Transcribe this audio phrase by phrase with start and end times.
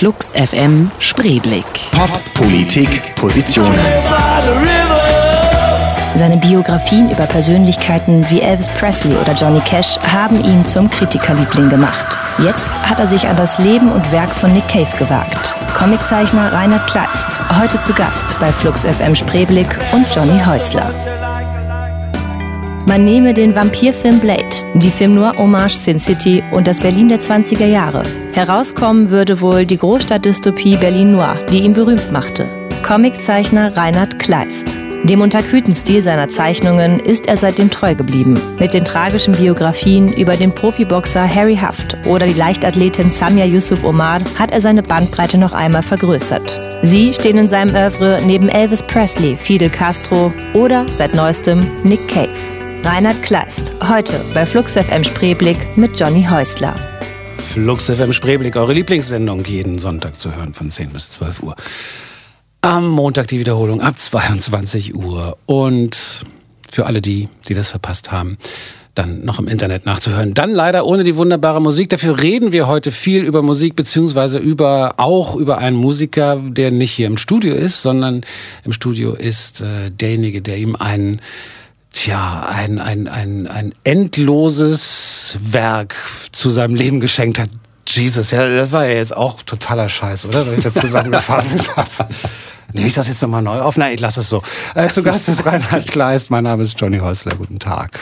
[0.00, 1.66] Flux FM Spreeblick.
[1.90, 3.78] Pop, Politik, Positionen.
[6.16, 12.18] Seine Biografien über Persönlichkeiten wie Elvis Presley oder Johnny Cash haben ihn zum Kritikerliebling gemacht.
[12.38, 15.54] Jetzt hat er sich an das Leben und Werk von Nick Cave gewagt.
[15.76, 20.94] Comiczeichner Reinhard Kleist, heute zu Gast bei Flux FM Spreeblick und Johnny Häusler.
[22.86, 27.20] Man nehme den Vampirfilm Blade, die Film Noir Hommage Sin City und das Berlin der
[27.20, 28.02] 20er Jahre.
[28.32, 32.48] Herauskommen würde wohl die Großstadtdystopie Berlin Noir, die ihn berühmt machte.
[32.82, 34.66] Comiczeichner Reinhard Kleist.
[35.04, 38.40] Dem unterkühlten Stil seiner Zeichnungen ist er seitdem treu geblieben.
[38.58, 44.20] Mit den tragischen Biografien über den Profiboxer Harry Haft oder die Leichtathletin Samia Yusuf Omar
[44.38, 46.60] hat er seine Bandbreite noch einmal vergrößert.
[46.82, 52.59] Sie stehen in seinem Oeuvre neben Elvis Presley, Fidel Castro oder seit neuestem Nick Cave.
[52.82, 56.74] Reinhard Kleist, heute bei Flux FM Spreeblick mit Johnny Häusler.
[57.36, 61.56] Flux FM Spreeblick, eure Lieblingssendung, jeden Sonntag zu hören von 10 bis 12 Uhr.
[62.62, 65.36] Am Montag die Wiederholung ab 22 Uhr.
[65.44, 66.24] Und
[66.70, 68.38] für alle die, die das verpasst haben,
[68.94, 70.32] dann noch im Internet nachzuhören.
[70.32, 71.90] Dann leider ohne die wunderbare Musik.
[71.90, 76.92] Dafür reden wir heute viel über Musik, beziehungsweise über, auch über einen Musiker, der nicht
[76.92, 78.22] hier im Studio ist, sondern
[78.64, 81.20] im Studio ist äh, derjenige, der ihm einen
[81.92, 85.96] tja, ein, ein, ein, ein endloses Werk
[86.32, 87.48] zu seinem Leben geschenkt hat.
[87.86, 90.46] Jesus, ja, das war ja jetzt auch totaler Scheiß, oder?
[90.46, 91.88] Wenn ich das zusammengefasst habe.
[92.72, 93.76] Nehme ich das jetzt nochmal neu auf?
[93.76, 94.42] Nein, ich lasse es so.
[94.74, 96.30] Äh, zu Gast ist Reinhard Kleist.
[96.30, 97.34] Mein Name ist Johnny Häusler.
[97.34, 97.98] Guten Tag.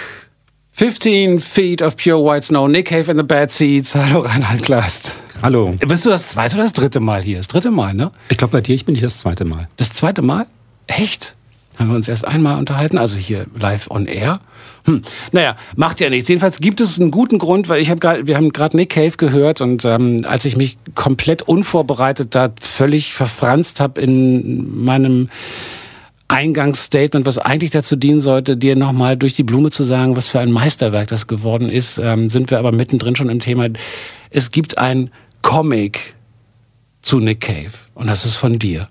[0.73, 3.95] 15 Feet of Pure White Snow, Nick Cave in the Bad Seeds.
[3.95, 5.17] Hallo Reinhard Kleist.
[5.43, 5.75] Hallo.
[5.87, 7.39] Bist du das zweite oder das dritte Mal hier?
[7.39, 8.11] Das dritte Mal, ne?
[8.29, 9.69] Ich glaube, bei dir ich bin ich das zweite Mal.
[9.77, 10.47] Das zweite Mal?
[10.87, 11.35] Echt?
[11.79, 14.41] Haben wir uns erst einmal unterhalten, also hier live on air.
[14.85, 15.03] Hm.
[15.33, 16.29] Naja, macht ja nichts.
[16.29, 19.17] Jedenfalls gibt es einen guten Grund, weil ich habe gerade, wir haben gerade Nick Cave
[19.17, 25.29] gehört und ähm, als ich mich komplett unvorbereitet da völlig verfranst habe in meinem
[26.29, 30.41] Eingangsstatement, was eigentlich dazu dienen sollte, dir nochmal durch die Blume zu sagen, was für
[30.41, 33.69] ein Meisterwerk das geworden ist, ähm, sind wir aber mittendrin schon im Thema.
[34.31, 35.11] Es gibt ein
[35.43, 36.15] Comic
[37.01, 38.89] zu Nick Cave und das ist von dir.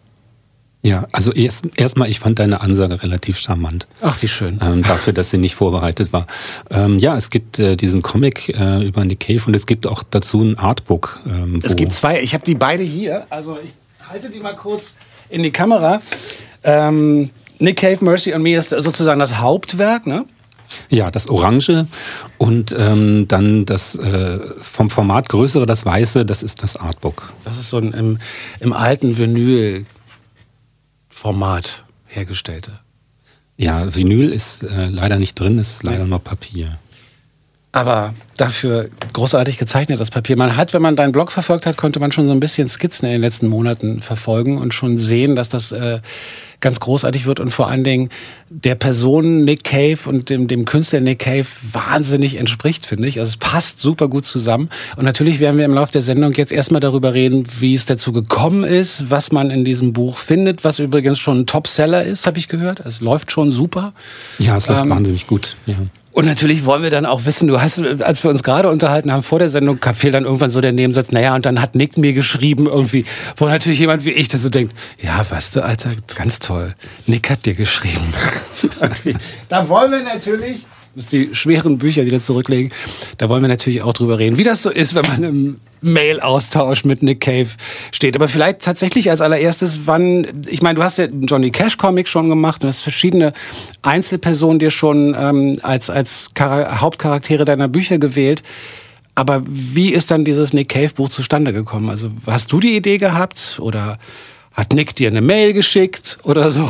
[0.88, 3.88] Ja, also erst erstmal, ich fand deine Ansage relativ charmant.
[4.00, 4.58] Ach, wie schön.
[4.62, 6.28] Ähm, dafür, dass sie nicht vorbereitet war.
[6.72, 10.04] Ähm, ja, es gibt äh, diesen Comic äh, über Nick Cave und es gibt auch
[10.10, 11.20] dazu ein Artbook.
[11.28, 12.22] Ähm, es gibt zwei.
[12.22, 13.28] Ich habe die beide hier.
[13.30, 13.74] Also ich
[14.10, 14.96] halte die mal kurz
[15.28, 16.02] in die Kamera.
[16.64, 20.24] Ähm, Nick Cave, Mercy on Me ist sozusagen das Hauptwerk, ne?
[20.90, 21.88] Ja, das Orange
[22.38, 27.34] und ähm, dann das äh, vom Format größere, das Weiße, das ist das Artbook.
[27.44, 28.20] Das ist so ein im,
[28.62, 29.86] im alten Vinyl
[31.18, 32.80] Format hergestellte.
[33.58, 36.78] Ja, Vinyl ist äh, leider nicht drin, ist leider nur Papier.
[37.72, 40.38] Aber dafür großartig gezeichnet, das Papier.
[40.38, 43.08] Man hat, wenn man deinen Blog verfolgt hat, konnte man schon so ein bisschen Skizzen
[43.08, 46.02] in den letzten Monaten verfolgen und schon sehen, dass das äh,
[46.60, 48.10] ganz großartig wird und vor allen Dingen
[48.50, 53.20] der Person Nick Cave und dem, dem Künstler Nick Cave wahnsinnig entspricht, finde ich.
[53.20, 54.70] Also es passt super gut zusammen.
[54.96, 58.12] Und natürlich werden wir im Laufe der Sendung jetzt erstmal darüber reden, wie es dazu
[58.12, 62.38] gekommen ist, was man in diesem Buch findet, was übrigens schon ein Topseller ist, habe
[62.40, 62.80] ich gehört.
[62.80, 63.94] Es läuft schon super.
[64.40, 65.56] Ja, es läuft ähm, wahnsinnig gut.
[65.66, 65.76] Ja.
[66.18, 69.22] Und natürlich wollen wir dann auch wissen, du hast, als wir uns gerade unterhalten haben
[69.22, 72.14] vor der Sendung, fiel dann irgendwann so der Nebensatz, naja, und dann hat Nick mir
[72.14, 73.06] geschrieben irgendwie,
[73.36, 76.74] wo natürlich jemand wie ich, der so denkt, ja, weißt du, Alter, ganz toll,
[77.06, 78.12] Nick hat dir geschrieben.
[79.50, 80.66] da wollen wir natürlich
[81.12, 82.72] die schweren Bücher wieder zurücklegen.
[83.18, 86.86] Da wollen wir natürlich auch drüber reden, wie das so ist, wenn man im Mail-Austausch
[86.86, 87.50] mit Nick Cave
[87.92, 88.16] steht.
[88.16, 92.08] Aber vielleicht tatsächlich als allererstes, wann, ich meine, du hast ja einen Johnny Cash Comic
[92.08, 93.34] schon gemacht, du hast verschiedene
[93.82, 98.44] Einzelpersonen dir schon ähm, als, als Hauptcharaktere deiner Bücher gewählt.
[99.16, 101.90] Aber wie ist dann dieses Nick Cave Buch zustande gekommen?
[101.90, 103.98] Also hast du die Idee gehabt oder
[104.58, 106.68] hat Nick dir eine Mail geschickt oder so?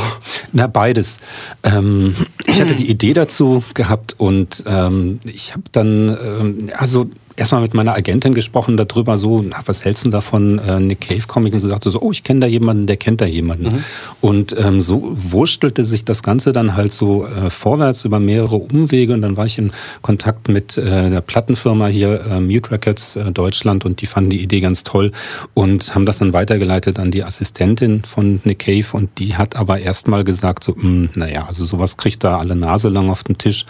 [0.51, 1.19] Na, beides.
[1.63, 2.15] Ähm,
[2.45, 7.73] ich hatte die Idee dazu gehabt und ähm, ich habe dann, ähm, also erstmal mit
[7.73, 11.53] meiner Agentin gesprochen darüber, so, na, was hältst du davon, äh, Nick Cave Comic?
[11.53, 13.65] Und sie sagte so, oh, ich kenne da jemanden, der kennt da jemanden.
[13.65, 13.83] Mhm.
[14.21, 19.13] Und ähm, so wurstelte sich das Ganze dann halt so äh, vorwärts über mehrere Umwege
[19.13, 23.31] und dann war ich in Kontakt mit äh, der Plattenfirma hier, äh, Mute Records äh,
[23.31, 25.11] Deutschland und die fanden die Idee ganz toll
[25.53, 29.79] und haben das dann weitergeleitet an die Assistentin von Nick Cave und die hat aber
[29.79, 33.37] erstmal gesagt so, mh, hm, naja, also sowas kriegt da alle Nase lang auf den
[33.37, 33.65] Tisch,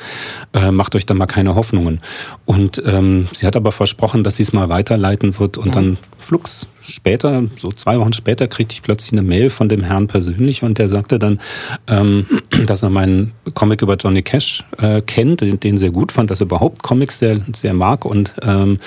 [0.54, 2.00] äh, macht euch da mal keine Hoffnungen.
[2.46, 5.58] Und ähm, sie hat aber versprochen, dass sie es mal weiterleiten wird.
[5.58, 9.84] Und dann flugs später, so zwei Wochen später, kriegte ich plötzlich eine Mail von dem
[9.84, 11.42] Herrn persönlich und der sagte dann,
[11.88, 12.26] ähm,
[12.66, 16.40] dass er meinen Comic über Johnny Cash äh, kennt, den, den sehr gut fand, dass
[16.40, 18.80] er überhaupt Comics sehr, sehr mag und ähm,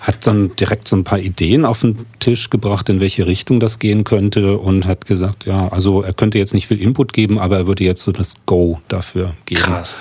[0.00, 3.78] hat dann direkt so ein paar Ideen auf den Tisch gebracht, in welche Richtung das
[3.78, 7.56] gehen könnte und hat gesagt, ja, also er könnte jetzt nicht viel Input geben, aber
[7.56, 9.62] er würde jetzt so das Go dafür geben.
[9.62, 9.94] Krass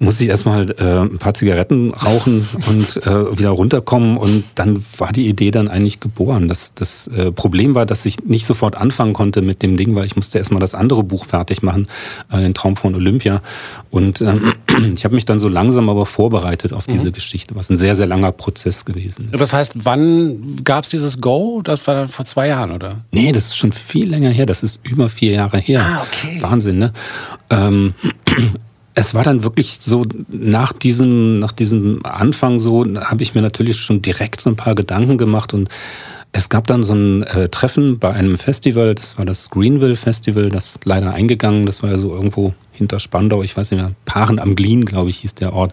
[0.00, 5.12] musste ich erstmal äh, ein paar Zigaretten rauchen und äh, wieder runterkommen und dann war
[5.12, 6.46] die Idee dann eigentlich geboren.
[6.46, 10.04] Das, das äh, Problem war, dass ich nicht sofort anfangen konnte mit dem Ding, weil
[10.04, 11.88] ich musste erstmal das andere Buch fertig machen,
[12.30, 13.42] äh, den Traum von Olympia.
[13.90, 14.52] Und ähm,
[14.94, 17.14] ich habe mich dann so langsam aber vorbereitet auf diese mhm.
[17.14, 19.40] Geschichte, was ein sehr, sehr langer Prozess gewesen ist.
[19.40, 21.60] Das heißt, wann gab es dieses Go?
[21.64, 23.04] Das war dann vor zwei Jahren, oder?
[23.10, 24.46] Nee, das ist schon viel länger her.
[24.46, 25.84] Das ist über vier Jahre her.
[25.84, 26.40] Ah, okay.
[26.40, 26.92] Wahnsinn, ne?
[27.50, 27.94] Ähm,
[28.98, 33.76] es war dann wirklich so, nach diesem, nach diesem Anfang so, habe ich mir natürlich
[33.76, 35.68] schon direkt so ein paar Gedanken gemacht und
[36.32, 40.50] es gab dann so ein äh, Treffen bei einem Festival, das war das Greenville Festival,
[40.50, 44.38] das leider eingegangen, das war ja so irgendwo hinter Spandau, ich weiß nicht mehr, Paaren
[44.38, 45.72] am Glien, glaube ich, hieß der Ort.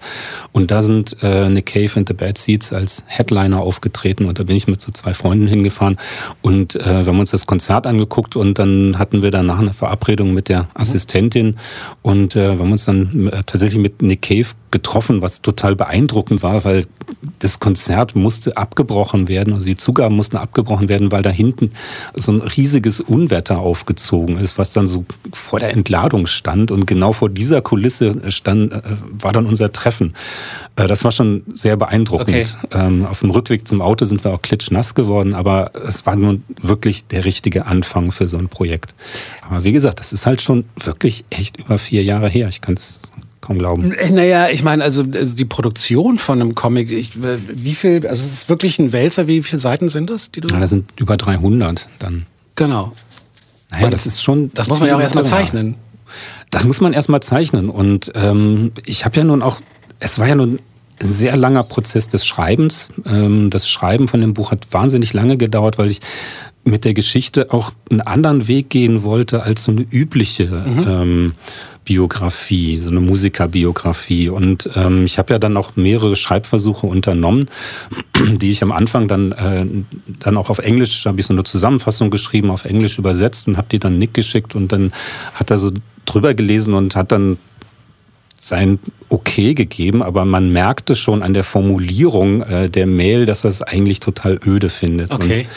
[0.51, 4.43] Und da sind äh, Nick Cave and the Bad Seeds als Headliner aufgetreten und da
[4.43, 5.97] bin ich mit so zwei Freunden hingefahren
[6.41, 10.33] und äh, wir haben uns das Konzert angeguckt und dann hatten wir danach eine Verabredung
[10.33, 11.57] mit der Assistentin
[12.01, 16.43] und äh, wir haben uns dann äh, tatsächlich mit Nick Cave getroffen, was total beeindruckend
[16.43, 16.85] war, weil
[17.39, 21.69] das Konzert musste abgebrochen werden, also die Zugaben mussten abgebrochen werden, weil da hinten
[22.13, 27.13] so ein riesiges Unwetter aufgezogen ist, was dann so vor der Entladung stand und genau
[27.13, 28.81] vor dieser Kulisse stand, äh,
[29.19, 30.15] war dann unser Treffen.
[30.75, 32.57] Äh, das war schon sehr beeindruckend.
[32.63, 32.77] Okay.
[32.87, 36.43] Ähm, auf dem Rückweg zum Auto sind wir auch klitschnass geworden, aber es war nun
[36.61, 38.95] wirklich der richtige Anfang für so ein Projekt.
[39.47, 42.47] Aber wie gesagt, das ist halt schon wirklich echt über vier Jahre her.
[42.47, 43.03] Ich kann es
[43.41, 43.91] kaum glauben.
[43.91, 48.23] Äh, naja, ich meine, also, also die Produktion von einem Comic, ich, wie viel, also
[48.23, 50.47] es ist wirklich ein Wälzer, wie viele Seiten sind das, die du?
[50.47, 52.25] Ja, das sind über 300 dann.
[52.55, 52.93] Genau.
[53.71, 54.51] Naja, das ist schon.
[54.53, 55.75] Das muss man ja auch erstmal zeichnen.
[56.55, 57.69] Das muss man erstmal zeichnen.
[57.69, 59.59] Und ähm, ich habe ja nun auch,
[59.99, 60.59] es war ja nun
[61.01, 62.91] ein sehr langer Prozess des Schreibens.
[63.05, 65.99] Ähm, das Schreiben von dem Buch hat wahnsinnig lange gedauert, weil ich
[66.63, 70.85] mit der Geschichte auch einen anderen Weg gehen wollte als so eine übliche mhm.
[70.87, 71.33] ähm,
[71.85, 74.29] Biografie, so eine Musikerbiografie.
[74.29, 77.45] Und ähm, ich habe ja dann auch mehrere Schreibversuche unternommen,
[78.35, 79.65] die ich am Anfang dann, äh,
[80.19, 83.67] dann auch auf Englisch, habe ich so eine Zusammenfassung geschrieben, auf Englisch übersetzt und habe
[83.71, 84.91] die dann Nick geschickt und dann
[85.35, 85.71] hat er so
[86.05, 87.37] drüber gelesen und hat dann
[88.37, 88.79] sein
[89.09, 93.61] Okay gegeben, aber man merkte schon an der Formulierung äh, der Mail, dass er es
[93.61, 95.13] eigentlich total öde findet.
[95.13, 95.47] Okay.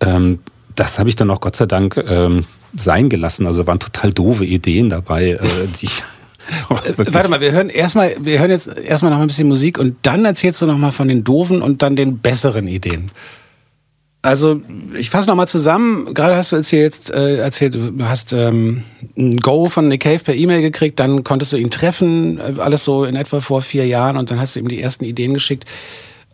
[0.00, 0.38] Und, ähm,
[0.74, 3.46] das habe ich dann auch Gott sei Dank ähm, sein gelassen.
[3.46, 5.38] Also waren total doofe Ideen dabei, äh,
[5.80, 6.02] die ich
[6.70, 9.96] äh, Warte mal, wir hören erstmal, wir hören jetzt erstmal noch ein bisschen Musik und
[10.02, 13.10] dann erzählst du noch mal von den doofen und dann den besseren Ideen.
[14.24, 14.60] Also
[14.96, 16.14] ich fasse noch mal zusammen.
[16.14, 18.84] Gerade hast du erzählt, äh, erzählt du hast ähm,
[19.16, 22.84] ein Go von Nick Cave per E-Mail gekriegt, dann konntest du ihn treffen, äh, alles
[22.84, 25.64] so in etwa vor vier Jahren und dann hast du ihm die ersten Ideen geschickt.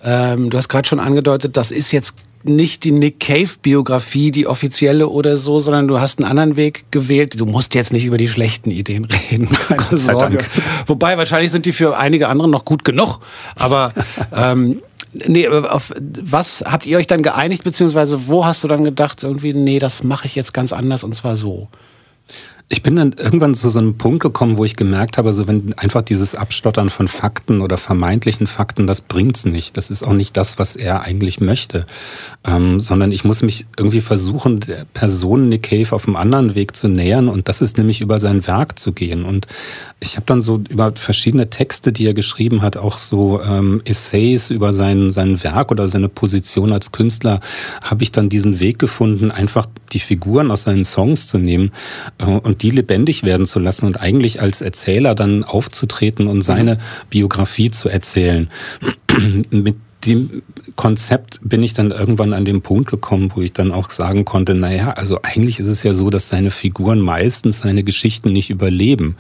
[0.05, 2.15] Ähm, du hast gerade schon angedeutet, das ist jetzt
[2.45, 7.39] nicht die Nick Cave-Biografie, die offizielle oder so, sondern du hast einen anderen Weg gewählt.
[7.39, 10.39] Du musst jetzt nicht über die schlechten Ideen reden, keine Sorge.
[10.87, 13.21] Wobei wahrscheinlich sind die für einige andere noch gut genug.
[13.57, 13.93] Aber
[14.33, 14.83] ähm,
[15.13, 19.53] nee, auf was habt ihr euch dann geeinigt, beziehungsweise wo hast du dann gedacht, irgendwie,
[19.53, 21.69] nee, das mache ich jetzt ganz anders und zwar so?
[22.71, 25.73] Ich bin dann irgendwann zu so einem Punkt gekommen, wo ich gemerkt habe, so wenn
[25.79, 29.79] einfach dieses Abstottern von Fakten oder vermeintlichen Fakten, das bringt's nicht.
[29.79, 31.87] Das ist auch nicht das, was er eigentlich möchte.
[32.47, 36.77] Ähm, sondern ich muss mich irgendwie versuchen, der Person Nick Cave auf einem anderen Weg
[36.77, 39.25] zu nähern und das ist nämlich über sein Werk zu gehen.
[39.25, 39.47] Und
[40.01, 44.51] ich habe dann so über verschiedene Texte, die er geschrieben hat, auch so ähm, Essays
[44.51, 47.41] über sein, sein Werk oder seine Position als Künstler,
[47.83, 51.73] habe ich dann diesen Weg gefunden, einfach die Figuren aus seinen Songs zu nehmen
[52.19, 56.79] äh, und die lebendig werden zu lassen und eigentlich als Erzähler dann aufzutreten und seine.
[57.11, 58.49] Biografie zu erzählen.
[59.51, 60.43] Mit dem
[60.77, 64.55] Konzept bin ich dann irgendwann an den Punkt gekommen, wo ich dann auch sagen konnte,
[64.55, 69.17] naja, also eigentlich ist es ja so, dass seine Figuren meistens seine Geschichten nicht überleben.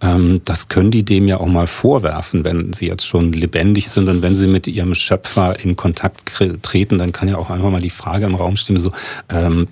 [0.00, 4.08] Ähm, das können die dem ja auch mal vorwerfen, wenn sie jetzt schon lebendig sind
[4.08, 6.22] und wenn sie mit ihrem Schöpfer in Kontakt
[6.62, 8.92] treten, dann kann ja auch einfach mal die Frage im Raum stehen, so,
[9.28, 9.68] ähm,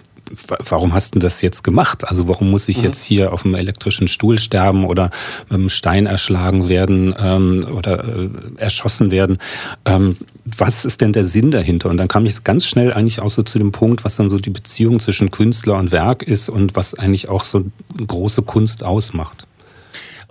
[0.68, 2.06] warum hast du das jetzt gemacht?
[2.06, 2.84] Also warum muss ich mhm.
[2.84, 5.10] jetzt hier auf dem elektrischen Stuhl sterben oder
[5.48, 9.38] mit einem Stein erschlagen werden ähm, oder äh, erschossen werden?
[9.84, 11.90] Ähm, was ist denn der Sinn dahinter?
[11.90, 14.38] Und dann kam ich ganz schnell eigentlich auch so zu dem Punkt, was dann so
[14.38, 17.64] die Beziehung zwischen Künstler und Werk ist und was eigentlich auch so
[18.06, 19.46] große Kunst ausmacht.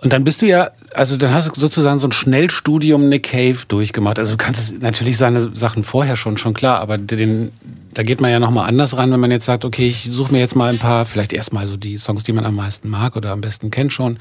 [0.02, 3.58] Und dann bist du ja, also dann hast du sozusagen so ein Schnellstudium Nick Cave
[3.68, 4.18] durchgemacht.
[4.18, 7.52] Also du kannst natürlich seine Sachen vorher schon, schon klar, aber den,
[7.94, 10.38] da geht man ja nochmal anders ran, wenn man jetzt sagt, okay, ich suche mir
[10.38, 13.30] jetzt mal ein paar, vielleicht erstmal so die Songs, die man am meisten mag oder
[13.30, 14.18] am besten kennt schon.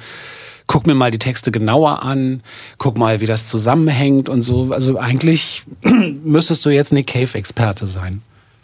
[0.68, 2.44] Guck mir mal die Texte genauer an,
[2.78, 4.72] guck mal, wie das zusammenhängt und so.
[4.72, 5.64] Also eigentlich
[6.24, 8.22] müsstest du jetzt Nick Cave-Experte sein.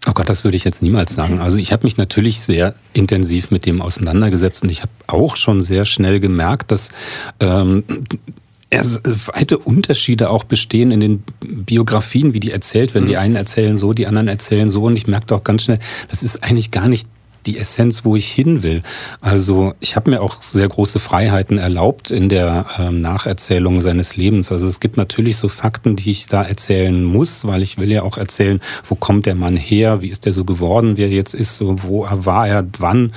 [0.07, 1.41] Oh Gott, das würde ich jetzt niemals sagen.
[1.41, 5.61] Also ich habe mich natürlich sehr intensiv mit dem auseinandergesetzt und ich habe auch schon
[5.61, 6.89] sehr schnell gemerkt, dass
[7.41, 7.83] ähm,
[8.69, 9.01] es
[9.33, 13.05] weite Unterschiede auch bestehen in den Biografien, wie die erzählt werden.
[13.05, 13.19] Die mhm.
[13.19, 14.83] einen erzählen so, die anderen erzählen so.
[14.83, 17.07] Und ich merkte auch ganz schnell, das ist eigentlich gar nicht
[17.47, 18.83] die Essenz, wo ich hin will.
[19.21, 24.51] Also ich habe mir auch sehr große Freiheiten erlaubt in der ähm, Nacherzählung seines Lebens.
[24.51, 28.03] Also es gibt natürlich so Fakten, die ich da erzählen muss, weil ich will ja
[28.03, 31.33] auch erzählen, wo kommt der Mann her, wie ist er so geworden, wie er jetzt
[31.33, 33.13] ist, so wo war er, wann,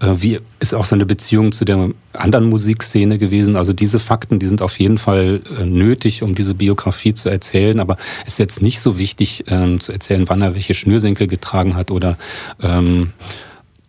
[0.00, 3.56] äh, wie ist auch seine Beziehung zu der anderen Musikszene gewesen.
[3.56, 7.80] Also diese Fakten, die sind auf jeden Fall äh, nötig, um diese Biografie zu erzählen.
[7.80, 11.74] Aber es ist jetzt nicht so wichtig ähm, zu erzählen, wann er welche Schnürsenkel getragen
[11.74, 12.16] hat oder
[12.62, 13.12] ähm,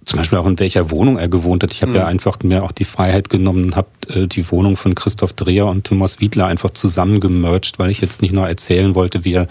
[0.06, 1.74] zum Beispiel auch in welcher Wohnung er gewohnt hat.
[1.74, 1.98] Ich habe mhm.
[1.98, 5.68] ja einfach mir auch die Freiheit genommen und habe äh, die Wohnung von Christoph Dreher
[5.68, 9.48] und Thomas Wiedler einfach zusammengemercht, weil ich jetzt nicht nur erzählen wollte, wie er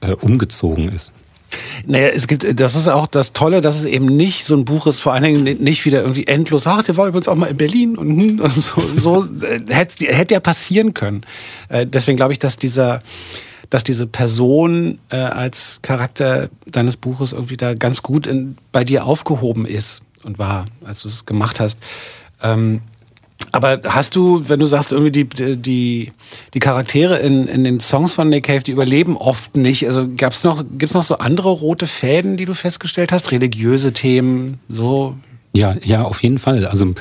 [0.00, 1.12] äh, umgezogen ist.
[1.86, 4.86] Naja, es gibt, das ist auch das Tolle, dass es eben nicht so ein Buch
[4.86, 7.56] ist, vor allen Dingen nicht wieder irgendwie endlos, ach, der war übrigens auch mal in
[7.56, 11.22] Berlin und, hm, und so, so äh, hätte, hätte ja passieren können.
[11.68, 13.02] Äh, deswegen glaube ich, dass dieser,
[13.70, 19.06] dass diese Person äh, als Charakter deines Buches irgendwie da ganz gut in, bei dir
[19.06, 21.78] aufgehoben ist und war, als du es gemacht hast.
[22.42, 22.82] Ähm,
[23.52, 26.12] aber hast du, wenn du sagst, irgendwie die, die,
[26.52, 29.86] die Charaktere in, in den Songs von Nick Cave, die überleben oft nicht.
[29.86, 33.30] Also gab's noch, gibt's noch so andere rote Fäden, die du festgestellt hast?
[33.30, 35.16] Religiöse Themen, so?
[35.56, 36.66] Ja, ja, auf jeden Fall.
[36.66, 36.94] Also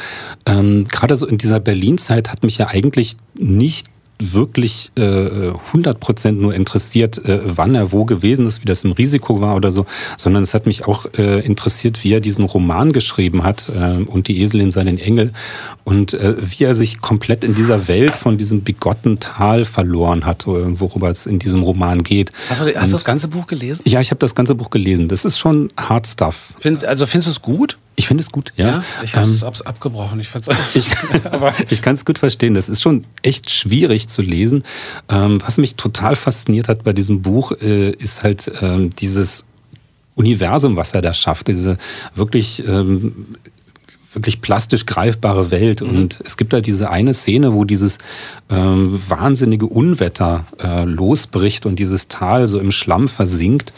[0.45, 3.87] ähm, gerade so in dieser Berlin-Zeit hat mich ja eigentlich nicht
[4.19, 9.41] wirklich äh, 100% nur interessiert, äh, wann er wo gewesen ist, wie das im Risiko
[9.41, 9.85] war oder so,
[10.17, 14.27] sondern es hat mich auch äh, interessiert, wie er diesen Roman geschrieben hat äh, und
[14.27, 15.33] die Esel in seinen Engel
[15.83, 20.43] und äh, wie er sich komplett in dieser Welt von diesem bigotten Tal verloren hat,
[20.43, 22.31] äh, worüber es in diesem Roman geht.
[22.49, 23.83] Hast du, hast du das ganze Buch gelesen?
[23.85, 25.07] Ja, ich habe das ganze Buch gelesen.
[25.07, 26.53] Das ist schon Hard Stuff.
[26.59, 27.77] Find, also findest du es gut?
[27.95, 28.67] Ich finde es gut, ja.
[28.67, 30.19] ja ich habe es ähm, abgebrochen.
[30.19, 30.29] Ich,
[30.75, 30.89] ich,
[31.69, 32.53] ich kann es gut verstehen.
[32.53, 34.63] Das ist schon echt schwierig zu lesen.
[35.09, 39.45] Ähm, was mich total fasziniert hat bei diesem Buch, äh, ist halt ähm, dieses
[40.15, 41.47] Universum, was er da schafft.
[41.47, 41.77] Diese
[42.15, 43.35] wirklich ähm,
[44.15, 45.81] wirklich plastisch greifbare Welt.
[45.81, 45.89] Mhm.
[45.89, 47.97] Und es gibt da diese eine Szene, wo dieses
[48.49, 53.73] ähm, wahnsinnige Unwetter äh, losbricht und dieses Tal so im Schlamm versinkt.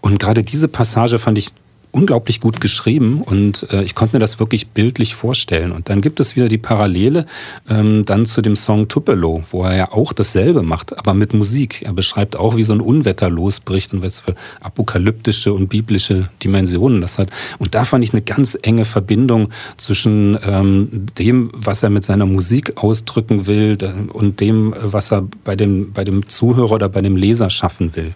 [0.00, 1.50] Und gerade diese Passage fand ich
[1.92, 5.72] unglaublich gut geschrieben und äh, ich konnte mir das wirklich bildlich vorstellen.
[5.72, 7.26] Und dann gibt es wieder die Parallele
[7.68, 11.82] ähm, dann zu dem Song Tupelo, wo er ja auch dasselbe macht, aber mit Musik.
[11.82, 17.02] Er beschreibt auch, wie so ein Unwetter losbricht und was für apokalyptische und biblische Dimensionen
[17.02, 17.28] das hat.
[17.58, 22.26] Und da fand ich eine ganz enge Verbindung zwischen ähm, dem, was er mit seiner
[22.26, 23.76] Musik ausdrücken will
[24.12, 28.14] und dem, was er bei dem, bei dem Zuhörer oder bei dem Leser schaffen will.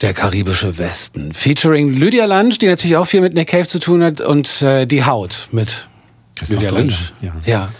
[0.00, 1.32] Der karibische Westen.
[1.32, 4.86] Featuring Lydia Lunch, die natürlich auch viel mit Nick Cave zu tun hat, und äh,
[4.86, 5.88] die Haut mit
[6.36, 7.12] Christoph Lydia Lunch.
[7.20, 7.32] Ja.
[7.44, 7.72] ja.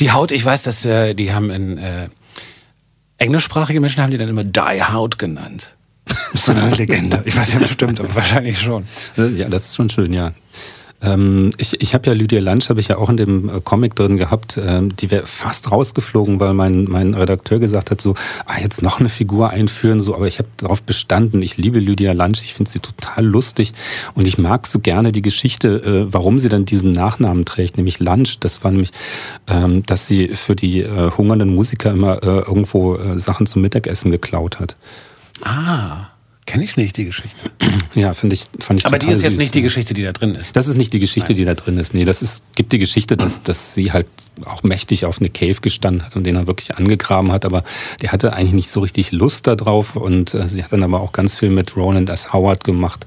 [0.00, 2.08] Die Haut, ich weiß, dass äh, die haben in äh,
[3.18, 5.74] englischsprachige Menschen haben die dann immer Die Haut genannt.
[6.06, 7.22] Das ist so eine Legende.
[7.26, 8.84] Ich weiß ja bestimmt, aber wahrscheinlich schon.
[9.16, 10.32] Ja, das ist schon schön, ja.
[11.02, 13.94] Ähm, ich ich habe ja Lydia Lunch, habe ich ja auch in dem äh, Comic
[13.96, 18.14] drin gehabt, ähm, die wäre fast rausgeflogen, weil mein, mein Redakteur gesagt hat, so,
[18.46, 21.42] ah, jetzt noch eine Figur einführen, so, aber ich habe darauf bestanden.
[21.42, 23.72] Ich liebe Lydia Lunch, ich finde sie total lustig
[24.14, 27.98] und ich mag so gerne die Geschichte, äh, warum sie dann diesen Nachnamen trägt, nämlich
[27.98, 28.38] Lunch.
[28.40, 28.92] Das war nämlich,
[29.48, 34.10] ähm, dass sie für die äh, hungernden Musiker immer äh, irgendwo äh, Sachen zum Mittagessen
[34.10, 34.76] geklaut hat.
[35.42, 36.11] Ah.
[36.44, 37.50] Kenne ich nicht, die Geschichte.
[37.94, 39.38] Ja, finde ich, fand ich Aber die ist jetzt süß.
[39.38, 40.56] nicht die Geschichte, die da drin ist.
[40.56, 41.36] Das ist nicht die Geschichte, Nein.
[41.36, 41.92] die da drin ist.
[41.92, 44.06] Nee, das ist, gibt die Geschichte, dass, dass sie halt
[44.44, 47.64] auch mächtig auf eine Cave gestanden hat und den er wirklich angegraben hat, aber
[48.00, 51.12] der hatte eigentlich nicht so richtig Lust darauf und äh, sie hat dann aber auch
[51.12, 52.32] ganz viel mit Roland S.
[52.32, 53.06] Howard gemacht.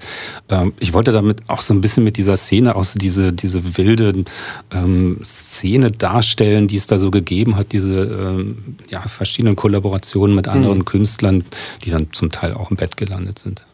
[0.50, 4.26] Ähm, ich wollte damit auch so ein bisschen mit dieser Szene aus diese, diese wilde
[4.72, 10.48] ähm, Szene darstellen, die es da so gegeben hat, diese ähm, ja, verschiedenen Kollaborationen mit
[10.48, 10.86] anderen mhm.
[10.86, 11.44] Künstlern,
[11.84, 13.66] die dann zum Teil auch im Bett gelandet sind.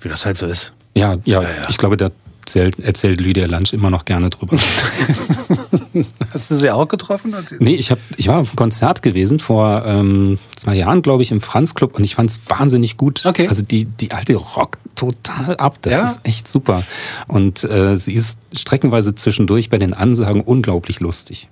[0.00, 0.72] Wie das halt so ist.
[0.94, 1.66] Ja, ja, ja, ja.
[1.68, 2.10] ich glaube, der
[2.46, 4.56] erzählt, erzählt Lydia Lunch immer noch gerne drüber.
[6.32, 7.34] Hast du sie auch getroffen?
[7.58, 11.32] Nee, ich, hab, ich war auf einem Konzert gewesen vor ähm, zwei Jahren, glaube ich,
[11.32, 13.26] im Franz Club und ich fand es wahnsinnig gut.
[13.26, 13.48] Okay.
[13.48, 15.78] Also die, die alte rockt total ab.
[15.82, 16.04] Das ja?
[16.04, 16.84] ist echt super.
[17.26, 21.48] Und äh, sie ist streckenweise zwischendurch bei den Ansagen unglaublich lustig.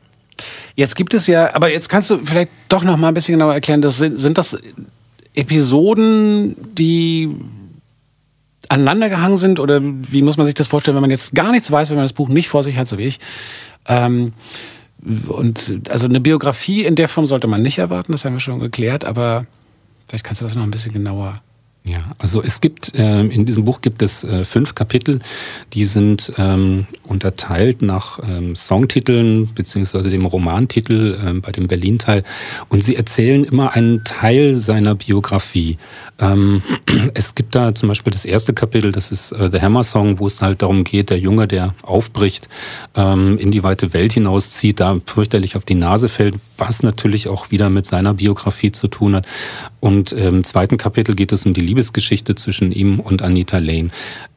[0.76, 3.54] Jetzt gibt es ja, aber jetzt kannst du vielleicht doch noch mal ein bisschen genauer
[3.54, 4.58] erklären, das sind, sind das
[5.34, 7.30] Episoden, die
[8.74, 11.70] aneinander gehangen sind oder wie muss man sich das vorstellen, wenn man jetzt gar nichts
[11.70, 13.20] weiß, wenn man das Buch nicht vor sich hat, so wie ich?
[13.86, 14.32] Ähm,
[15.28, 18.58] und also eine Biografie in der Form sollte man nicht erwarten, das haben wir schon
[18.58, 19.46] geklärt, aber
[20.08, 21.42] vielleicht kannst du das noch ein bisschen genauer
[21.86, 25.18] ja, also es gibt, äh, in diesem Buch gibt es äh, fünf Kapitel,
[25.74, 32.24] die sind ähm, unterteilt nach ähm, Songtiteln beziehungsweise dem Romantitel bei dem Berlin-Teil
[32.68, 35.76] und sie erzählen immer einen Teil seiner Biografie.
[36.18, 36.62] Ähm,
[37.14, 40.26] es gibt da zum Beispiel das erste Kapitel, das ist äh, The Hammer Song, wo
[40.26, 42.48] es halt darum geht, der Junge, der aufbricht,
[42.94, 47.50] ähm, in die weite Welt hinauszieht, da fürchterlich auf die Nase fällt, was natürlich auch
[47.50, 49.26] wieder mit seiner Biografie zu tun hat.
[49.84, 53.90] Und im zweiten Kapitel geht es um die Liebesgeschichte zwischen ihm und Anita Lane.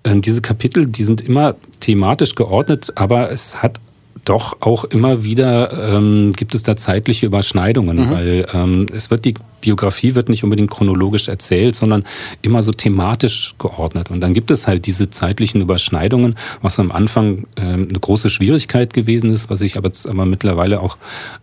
[0.03, 3.79] Ähm, diese Kapitel, die sind immer thematisch geordnet, aber es hat
[4.25, 8.11] doch auch immer wieder ähm, gibt es da zeitliche Überschneidungen, mhm.
[8.11, 12.03] weil ähm, es wird die Biografie wird nicht unbedingt chronologisch erzählt, sondern
[12.41, 14.11] immer so thematisch geordnet.
[14.11, 18.91] Und dann gibt es halt diese zeitlichen Überschneidungen, was am Anfang ähm, eine große Schwierigkeit
[18.91, 20.97] gewesen ist, was ich aber, aber mittlerweile auch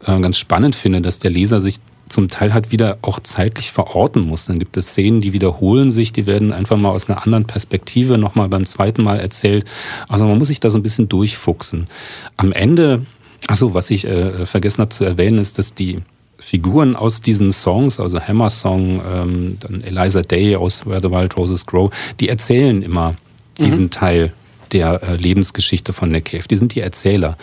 [0.06, 4.22] äh, ganz spannend finde, dass der Leser sich zum Teil halt wieder auch zeitlich verorten
[4.22, 4.46] muss.
[4.46, 8.18] Dann gibt es Szenen, die wiederholen sich, die werden einfach mal aus einer anderen Perspektive
[8.18, 9.64] nochmal beim zweiten Mal erzählt.
[10.08, 11.88] Also man muss sich da so ein bisschen durchfuchsen.
[12.36, 13.06] Am Ende,
[13.46, 15.98] achso, was ich äh, vergessen habe zu erwähnen, ist, dass die
[16.38, 21.36] Figuren aus diesen Songs, also Hammer Song, ähm, dann Eliza Day aus Where the Wild
[21.36, 23.14] Roses Grow, die erzählen immer
[23.58, 23.90] diesen mhm.
[23.90, 24.32] Teil
[24.74, 26.44] der äh, Lebensgeschichte von Nick Cave.
[26.50, 27.38] Die sind die Erzähler.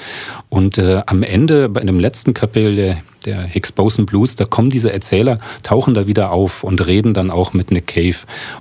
[0.50, 4.70] Und äh, am Ende, bei einem letzten Kapitel der, der Higgs Boson Blues, da kommen
[4.70, 8.18] diese Erzähler, tauchen da wieder auf und reden dann auch mit Nick Cave.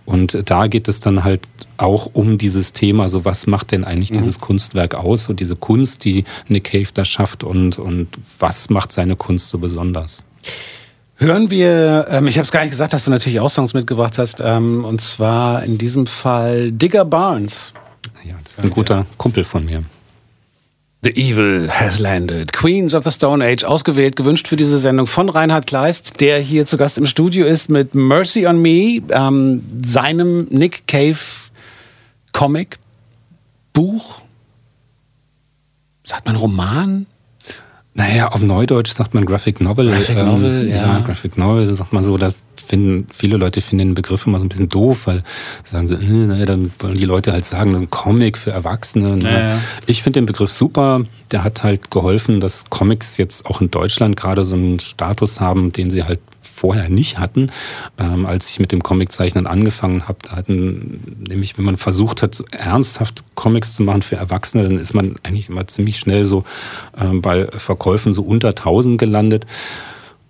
[0.07, 1.41] Und äh, da geht es dann halt
[1.77, 4.19] auch um dieses Thema, so was macht denn eigentlich mhm.
[4.19, 8.09] dieses Kunstwerk aus und diese Kunst, die Nick Cave da schafft und, und
[8.39, 10.25] was macht seine Kunst so besonders?
[11.17, 14.17] Hören wir, ähm, ich habe es gar nicht gesagt, dass du natürlich auch Songs mitgebracht
[14.17, 17.75] hast, ähm, und zwar in diesem Fall Digger Barnes.
[18.25, 19.85] Ja, das ist ein guter Kumpel von mir.
[21.03, 22.53] The Evil has landed.
[22.53, 26.67] Queens of the Stone Age, ausgewählt, gewünscht für diese Sendung von Reinhard Kleist, der hier
[26.67, 31.17] zu Gast im Studio ist mit Mercy on Me, ähm, seinem Nick Cave
[32.33, 32.79] Comic
[33.73, 34.21] Buch.
[36.05, 37.07] Sagt man Roman?
[37.95, 39.91] Naja, auf Neudeutsch sagt man Graphic Novel.
[39.91, 40.77] Graphic Novel, ähm, ja.
[40.77, 40.99] ja.
[41.01, 42.19] Graphic Novel, sagt man so.
[42.19, 42.33] Da
[42.71, 45.23] finden, viele Leute finden den Begriff immer so ein bisschen doof, weil
[45.65, 49.17] sagen so, äh, naja, dann wollen die Leute halt sagen, ein Comic für Erwachsene.
[49.17, 49.31] Ne?
[49.31, 49.61] Ja, ja.
[49.87, 51.03] Ich finde den Begriff super.
[51.33, 55.73] Der hat halt geholfen, dass Comics jetzt auch in Deutschland gerade so einen Status haben,
[55.73, 57.51] den sie halt vorher nicht hatten.
[57.99, 62.35] Ähm, als ich mit dem Comiczeichnen angefangen habe, da hatten nämlich, wenn man versucht hat,
[62.35, 66.45] so ernsthaft Comics zu machen für Erwachsene, dann ist man eigentlich immer ziemlich schnell so
[67.01, 69.47] ähm, bei Verkäufen so unter 1000 gelandet.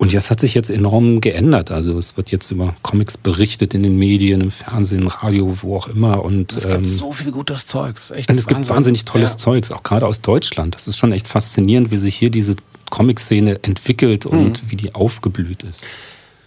[0.00, 1.70] Und das hat sich jetzt enorm geändert.
[1.70, 5.76] Also es wird jetzt über Comics berichtet in den Medien, im Fernsehen, im Radio, wo
[5.76, 6.24] auch immer.
[6.24, 8.10] Und es gibt ähm, so viel gutes Zeugs.
[8.10, 8.62] Echt und es Wahnsinn.
[8.62, 9.36] gibt wahnsinnig tolles ja.
[9.36, 10.74] Zeugs, auch gerade aus Deutschland.
[10.74, 12.56] Das ist schon echt faszinierend, wie sich hier diese
[12.88, 14.70] Comic-Szene entwickelt und mhm.
[14.70, 15.84] wie die aufgeblüht ist.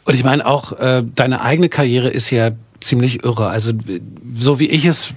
[0.06, 3.50] Und ich meine auch, äh, deine eigene Karriere ist ja ziemlich irre.
[3.50, 3.72] Also
[4.34, 5.14] so wie ich es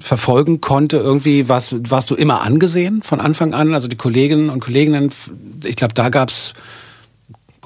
[0.00, 3.72] verfolgen konnte, irgendwie warst, warst du immer angesehen von Anfang an.
[3.72, 5.10] Also die Kolleginnen und Kollegen,
[5.62, 6.54] ich glaube, da gab's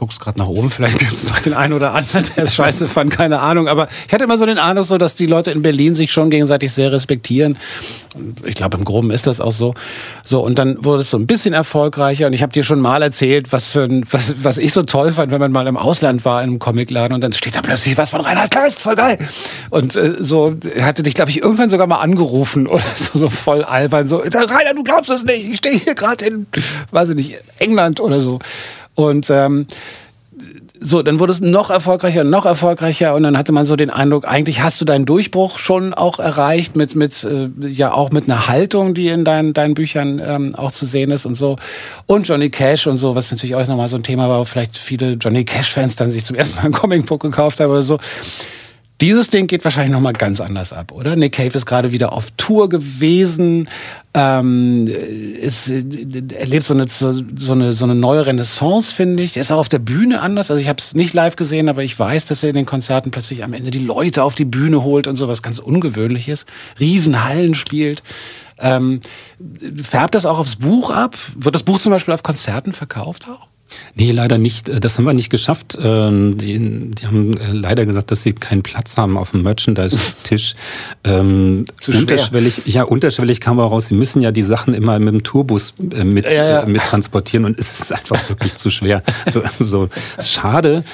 [0.00, 2.88] guckst gerade nach oben, vielleicht gibt es noch den einen oder anderen, der es scheiße
[2.88, 3.68] fand, keine Ahnung.
[3.68, 6.30] Aber ich hatte immer so den Eindruck, so, dass die Leute in Berlin sich schon
[6.30, 7.58] gegenseitig sehr respektieren.
[8.44, 9.74] Ich glaube, im Groben ist das auch so.
[10.24, 12.26] So, und dann wurde es so ein bisschen erfolgreicher.
[12.26, 15.12] Und ich habe dir schon mal erzählt, was, für ein, was, was ich so toll
[15.12, 17.98] fand, wenn man mal im Ausland war, in einem Comicladen und dann steht da plötzlich
[17.98, 19.18] was von Reinhard Kleist, voll geil.
[19.68, 23.64] Und äh, so hatte dich, glaube ich, irgendwann sogar mal angerufen oder so, so voll
[23.64, 24.08] albern.
[24.08, 26.46] So, Reinhard, du glaubst es nicht, ich stehe hier gerade in,
[26.90, 28.38] weiß ich nicht, England oder so.
[29.06, 29.66] Und ähm,
[30.82, 34.26] so, dann wurde es noch erfolgreicher, noch erfolgreicher und dann hatte man so den Eindruck,
[34.26, 38.48] eigentlich hast du deinen Durchbruch schon auch erreicht mit mit äh, ja auch mit einer
[38.48, 41.56] Haltung, die in deinen deinen Büchern ähm, auch zu sehen ist und so
[42.06, 44.78] und Johnny Cash und so, was natürlich auch nochmal so ein Thema war, wo vielleicht
[44.78, 47.98] viele Johnny Cash Fans dann sich zum ersten Mal ein Comicbook gekauft haben oder so.
[49.00, 51.16] Dieses Ding geht wahrscheinlich nochmal ganz anders ab, oder?
[51.16, 53.68] Nick Cave ist gerade wieder auf Tour gewesen,
[54.12, 59.38] ähm, ist, erlebt so eine, so, eine, so eine neue Renaissance, finde ich.
[59.38, 60.50] Ist auch auf der Bühne anders.
[60.50, 63.10] Also ich habe es nicht live gesehen, aber ich weiß, dass er in den Konzerten
[63.10, 66.44] plötzlich am Ende die Leute auf die Bühne holt und so was ganz Ungewöhnliches.
[66.78, 68.02] Riesenhallen spielt.
[68.58, 69.00] Ähm,
[69.82, 71.16] färbt das auch aufs Buch ab?
[71.34, 73.49] Wird das Buch zum Beispiel auf Konzerten verkauft auch?
[73.94, 74.70] Nee, leider nicht.
[74.82, 75.76] Das haben wir nicht geschafft.
[75.80, 80.54] Ähm, die, die haben äh, leider gesagt, dass sie keinen Platz haben auf dem Merchandise-Tisch.
[81.02, 85.22] Ähm, unterschwellig, ja, unterschwellig kam auch raus, sie müssen ja die Sachen immer mit dem
[85.22, 86.60] Tourbus äh, mit, ja, ja.
[86.60, 89.02] Äh, mit transportieren und es ist einfach wirklich zu schwer.
[89.58, 89.88] So,
[90.20, 90.84] schade.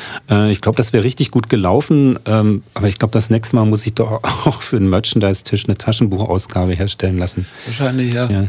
[0.51, 2.19] Ich glaube, das wäre richtig gut gelaufen.
[2.25, 5.77] Ähm, aber ich glaube, das nächste Mal muss ich doch auch für den Merchandise-Tisch eine
[5.77, 7.47] Taschenbuchausgabe herstellen lassen.
[7.67, 8.31] Wahrscheinlich, ja.
[8.31, 8.47] ja.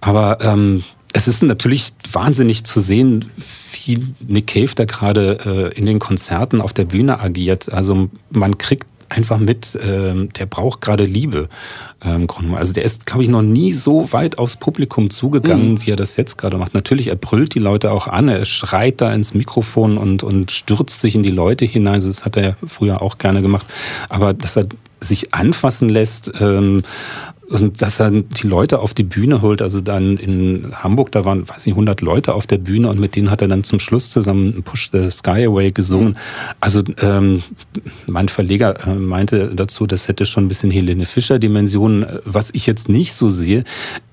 [0.00, 3.30] Aber ähm, es ist natürlich wahnsinnig zu sehen,
[3.84, 7.72] wie Nick Cave da gerade äh, in den Konzerten auf der Bühne agiert.
[7.72, 11.48] Also man kriegt einfach mit, ähm, der braucht gerade Liebe.
[12.02, 15.84] Ähm, also der ist, glaube ich, noch nie so weit aufs Publikum zugegangen, mhm.
[15.84, 16.74] wie er das jetzt gerade macht.
[16.74, 21.00] Natürlich, er brüllt die Leute auch an, er schreit da ins Mikrofon und, und stürzt
[21.00, 21.94] sich in die Leute hinein.
[21.94, 23.66] Also das hat er früher auch gerne gemacht.
[24.08, 24.66] Aber dass er
[25.00, 26.82] sich anfassen lässt, ähm,
[27.50, 31.48] und dass er die Leute auf die Bühne holt, also dann in Hamburg, da waren,
[31.48, 34.10] weiß nicht, 100 Leute auf der Bühne und mit denen hat er dann zum Schluss
[34.10, 36.16] zusammen Push the Sky Away gesungen.
[36.60, 37.42] Also ähm,
[38.06, 42.66] mein Verleger äh, meinte dazu, das hätte schon ein bisschen Helene Fischer Dimensionen, was ich
[42.66, 43.64] jetzt nicht so sehe.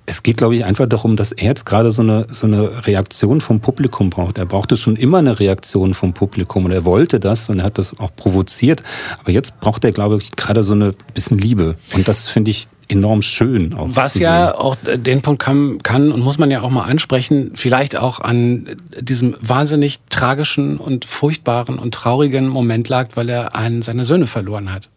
[0.08, 3.41] Es geht, glaube ich, einfach darum, dass er jetzt gerade so eine, so eine Reaktion
[3.41, 4.38] vom Publikum braucht.
[4.38, 7.78] Er brauchte schon immer eine Reaktion vom Publikum und er wollte das und er hat
[7.78, 8.82] das auch provoziert.
[9.19, 11.76] Aber jetzt braucht er, glaube ich, gerade so eine bisschen Liebe.
[11.93, 13.73] Und das finde ich enorm schön.
[13.73, 17.52] Auch Was ja auch den Punkt kann, kann und muss man ja auch mal ansprechen,
[17.56, 18.67] vielleicht auch an
[19.00, 24.71] diesem wahnsinnig tragischen und furchtbaren und traurigen Moment lag, weil er einen seiner Söhne verloren
[24.71, 24.89] hat.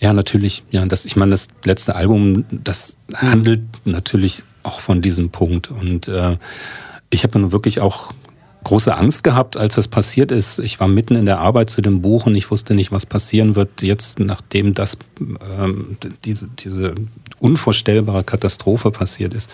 [0.00, 0.62] Ja, natürlich.
[0.70, 5.70] Ja, das, ich meine, das letzte Album, das handelt natürlich auch von diesem Punkt.
[5.70, 6.36] Und äh,
[7.10, 8.12] ich habe nun wirklich auch
[8.64, 10.58] große Angst gehabt, als das passiert ist.
[10.58, 13.54] Ich war mitten in der Arbeit zu dem Buch und ich wusste nicht, was passieren
[13.54, 16.94] wird jetzt, nachdem das ähm, diese, diese
[17.40, 19.48] unvorstellbare Katastrophe passiert ist.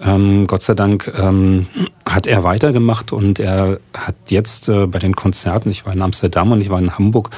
[0.00, 1.66] Ähm, Gott sei Dank ähm,
[2.06, 6.52] hat er weitergemacht und er hat jetzt äh, bei den Konzerten, ich war in Amsterdam
[6.52, 7.30] und ich war in Hamburg,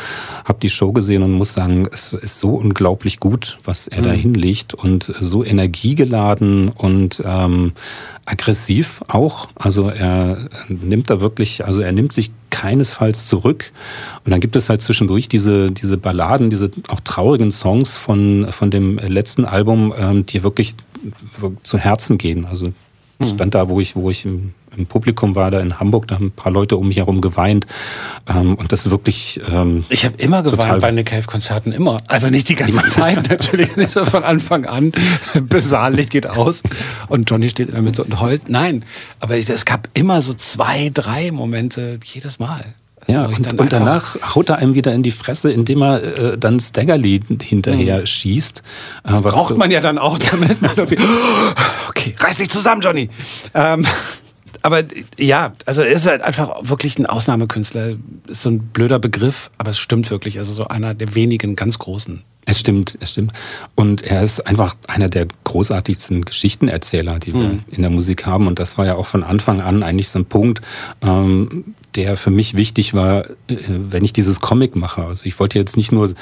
[0.44, 4.04] habe die Show gesehen und muss sagen, es ist so unglaublich gut, was er mhm.
[4.04, 7.72] da hinlegt und so energiegeladen und ähm,
[8.26, 9.48] aggressiv auch.
[9.56, 13.72] Also er nimmt da wirklich, also er nimmt sich keinesfalls zurück.
[14.24, 18.70] Und dann gibt es halt zwischendurch diese, diese Balladen, diese auch traurigen Songs von, von
[18.70, 20.74] dem letzten Album, ähm, die wirklich
[21.62, 22.44] zu Herzen gehen.
[22.44, 22.66] Also
[23.22, 23.28] hm.
[23.28, 26.26] stand da, wo ich, wo ich im, im, Publikum war, da in Hamburg, da haben
[26.26, 27.66] ein paar Leute um mich herum geweint.
[28.28, 29.40] Ähm, und das ist wirklich.
[29.48, 31.98] Ähm, ich habe immer geweint bei Nick Cave-Konzerten, immer.
[32.08, 34.92] Also nicht die ganze Zeit, natürlich nicht so von Anfang an.
[35.42, 36.62] Besaallicht geht aus
[37.08, 38.48] und Johnny steht in der Mitte und heult.
[38.48, 38.84] Nein,
[39.20, 42.74] aber es gab immer so zwei, drei Momente jedes Mal.
[43.06, 46.60] Ja, und, und danach haut er einem wieder in die Fresse, indem er äh, dann
[46.60, 48.06] Staggerly hinterher mhm.
[48.06, 48.62] schießt.
[49.04, 50.98] Äh, das braucht so man ja dann auch, damit man irgendwie,
[51.88, 53.08] okay, reiß dich zusammen, Johnny.
[53.54, 53.86] Ähm,
[54.62, 54.84] aber
[55.18, 57.94] ja, also er ist halt einfach wirklich ein Ausnahmekünstler.
[58.26, 60.38] Ist so ein blöder Begriff, aber es stimmt wirklich.
[60.38, 62.22] Also so einer der wenigen ganz großen.
[62.46, 63.32] Es stimmt, es stimmt.
[63.74, 67.62] Und er ist einfach einer der großartigsten Geschichtenerzähler, die wir mhm.
[67.68, 68.46] in der Musik haben.
[68.46, 70.60] Und das war ja auch von Anfang an eigentlich so ein Punkt,
[71.02, 75.04] ähm, der für mich wichtig war, äh, wenn ich dieses Comic mache.
[75.04, 76.12] Also ich wollte jetzt nicht nur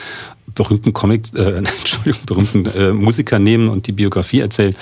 [0.54, 4.74] berühmten Comic, äh, Entschuldigung, berühmten äh, Musiker nehmen und die Biografie erzählen,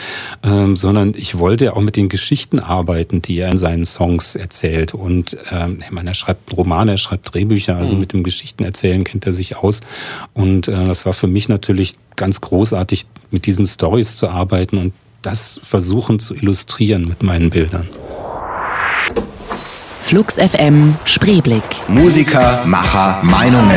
[0.42, 4.94] ähm, sondern ich wollte auch mit den Geschichten arbeiten, die er in seinen Songs erzählt.
[4.94, 8.00] Und ähm, ich meine, er schreibt Romane, er schreibt Drehbücher, also mhm.
[8.00, 9.80] mit dem Geschichten erzählen kennt er sich aus.
[10.34, 14.92] Und äh, das war für mich natürlich ganz großartig, mit diesen Stories zu arbeiten und
[15.22, 17.88] das versuchen zu illustrieren mit meinen Bildern.
[20.06, 21.64] Flux FM Spreeblick.
[21.88, 23.76] Musiker, Macher, Meinungen.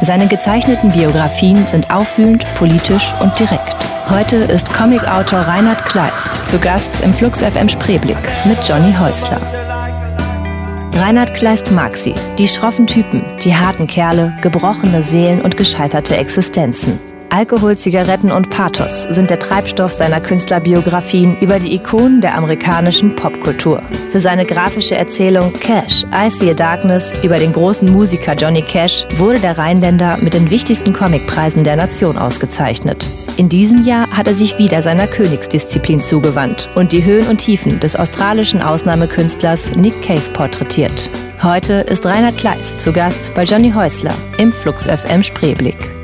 [0.00, 3.76] Seine gezeichneten Biografien sind aufwühlend, politisch und direkt.
[4.08, 8.16] Heute ist Comicautor Reinhard Kleist zu Gast im Flux FM Spreeblick
[8.46, 9.42] mit Johnny Häusler.
[10.94, 16.98] Reinhard Kleist mag sie, die schroffen Typen, die harten Kerle, gebrochene Seelen und gescheiterte Existenzen.
[17.34, 23.82] Alkohol, Zigaretten und Pathos sind der Treibstoff seiner Künstlerbiografien über die Ikonen der amerikanischen Popkultur.
[24.12, 29.04] Für seine grafische Erzählung Cash, I See a Darkness über den großen Musiker Johnny Cash
[29.16, 33.10] wurde der Rheinländer mit den wichtigsten Comicpreisen der Nation ausgezeichnet.
[33.36, 37.80] In diesem Jahr hat er sich wieder seiner Königsdisziplin zugewandt und die Höhen und Tiefen
[37.80, 41.10] des australischen Ausnahmekünstlers Nick Cave porträtiert.
[41.42, 46.03] Heute ist Reinhard Kleist zu Gast bei Johnny Häusler im Flux FM Spreeblick.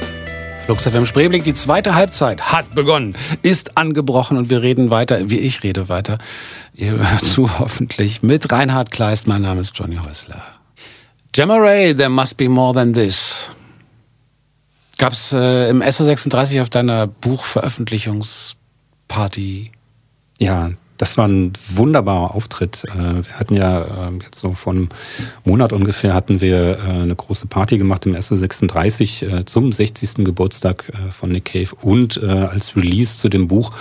[0.65, 5.39] Flux FM Spreeblick, die zweite Halbzeit hat begonnen, ist angebrochen und wir reden weiter, wie
[5.39, 6.19] ich rede weiter.
[6.75, 9.27] Ihr hört zu hoffentlich mit Reinhard Kleist.
[9.27, 10.43] Mein Name ist Johnny Häusler.
[11.33, 13.51] Gemma Ray, There Must Be More Than This.
[14.99, 19.71] Gab's äh, im SO36 auf deiner Buchveröffentlichungsparty?
[20.39, 20.71] Ja,
[21.01, 22.85] das war ein wunderbarer Auftritt.
[22.85, 24.91] Äh, wir hatten ja äh, jetzt so vor einem
[25.45, 30.27] Monat ungefähr hatten wir äh, eine große Party gemacht im SO36 zum 60.
[30.27, 33.73] Geburtstag von Nick Cave und als Release zu dem Buch.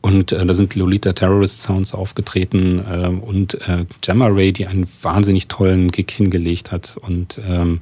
[0.00, 2.80] Und da sind Lolita Terrorist Sounds aufgetreten
[3.20, 3.58] und
[4.00, 6.96] Gemma Ray, die einen wahnsinnig tollen Gig hingelegt hat.
[6.96, 7.80] Und ähm,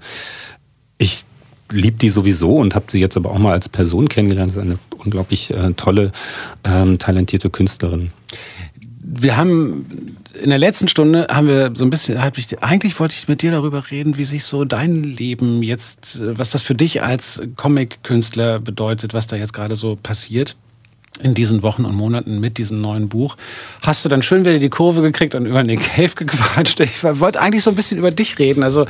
[0.99, 1.25] ich
[1.71, 4.51] liebe die sowieso und habe sie jetzt aber auch mal als Person kennengelernt.
[4.51, 6.13] Das ist eine unglaublich tolle,
[6.65, 8.11] ähm, talentierte Künstlerin
[9.13, 13.43] wir haben in der letzten Stunde haben wir so ein bisschen, eigentlich wollte ich mit
[13.43, 18.61] dir darüber reden, wie sich so dein Leben jetzt, was das für dich als Comic-Künstler
[18.61, 20.57] bedeutet, was da jetzt gerade so passiert
[21.23, 23.37] in diesen Wochen und Monaten mit diesem neuen Buch.
[23.83, 26.79] Hast du dann schön wieder die Kurve gekriegt und über Nick Cave gequatscht?
[26.81, 28.63] Ich wollte eigentlich so ein bisschen über dich reden.
[28.63, 28.87] Also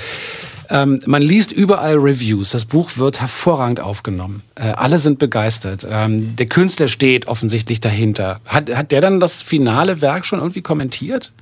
[0.70, 2.50] ähm, man liest überall Reviews.
[2.50, 4.42] Das Buch wird hervorragend aufgenommen.
[4.54, 5.86] Äh, alle sind begeistert.
[5.88, 8.40] Ähm, der Künstler steht offensichtlich dahinter.
[8.46, 11.32] Hat, hat der dann das finale Werk schon irgendwie kommentiert?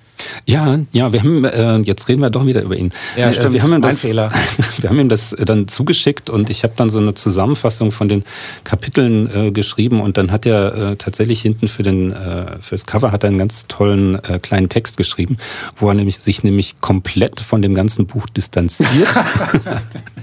[0.46, 2.90] Ja, ja, wir haben, äh, jetzt reden wir doch wieder über ihn.
[3.16, 4.30] Ja, äh, stimmt, wir haben ihm das, Fehler.
[4.78, 8.24] Wir haben ihm das dann zugeschickt und ich habe dann so eine Zusammenfassung von den
[8.62, 13.10] Kapiteln äh, geschrieben und dann hat er äh, tatsächlich hinten für den äh, fürs Cover
[13.10, 15.38] hat er einen ganz tollen äh, kleinen Text geschrieben,
[15.76, 19.08] wo er nämlich sich nämlich komplett von dem ganzen Buch distanziert.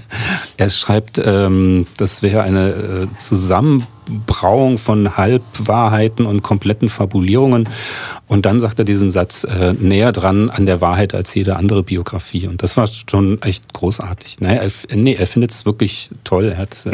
[0.56, 3.95] er schreibt, ähm, das wäre eine äh, Zusammenarbeit
[4.26, 7.68] Brauung von Halbwahrheiten und kompletten Fabulierungen.
[8.28, 11.84] Und dann sagt er diesen Satz, äh, näher dran an der Wahrheit als jede andere
[11.84, 12.48] Biografie.
[12.48, 14.40] Und das war schon echt großartig.
[14.40, 16.46] Naja, er, nee, er findet es wirklich toll.
[16.46, 16.90] Er hat äh,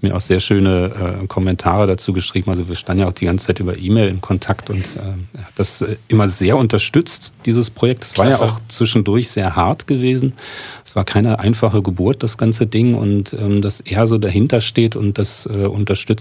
[0.00, 2.50] mir auch sehr schöne äh, Kommentare dazu geschrieben.
[2.50, 5.44] Also wir standen ja auch die ganze Zeit über E-Mail in Kontakt und äh, er
[5.44, 8.04] hat das äh, immer sehr unterstützt, dieses Projekt.
[8.04, 10.34] Es war ja auch zwischendurch sehr hart gewesen.
[10.84, 12.94] Es war keine einfache Geburt, das ganze Ding.
[12.94, 15.66] Und ähm, dass er so dahinter steht und das äh,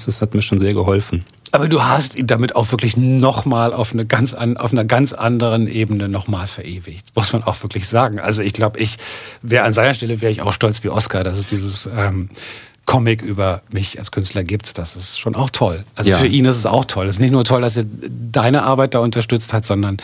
[0.04, 1.26] unterstützt, das hat mir schon sehr geholfen.
[1.52, 5.14] Aber du hast ihn damit auch wirklich nochmal auf, eine ganz an, auf einer ganz
[5.14, 7.16] anderen Ebene nochmal verewigt.
[7.16, 8.20] Muss man auch wirklich sagen.
[8.20, 8.98] Also ich glaube, ich
[9.42, 12.30] wäre an seiner Stelle wäre ich auch stolz wie Oscar, dass es dieses ähm,
[12.86, 14.78] Comic über mich als Künstler gibt.
[14.78, 15.86] Das ist schon auch toll.
[15.96, 16.18] Also ja.
[16.18, 17.08] für ihn ist es auch toll.
[17.08, 19.98] Es ist nicht nur toll, dass er deine Arbeit da unterstützt hat, sondern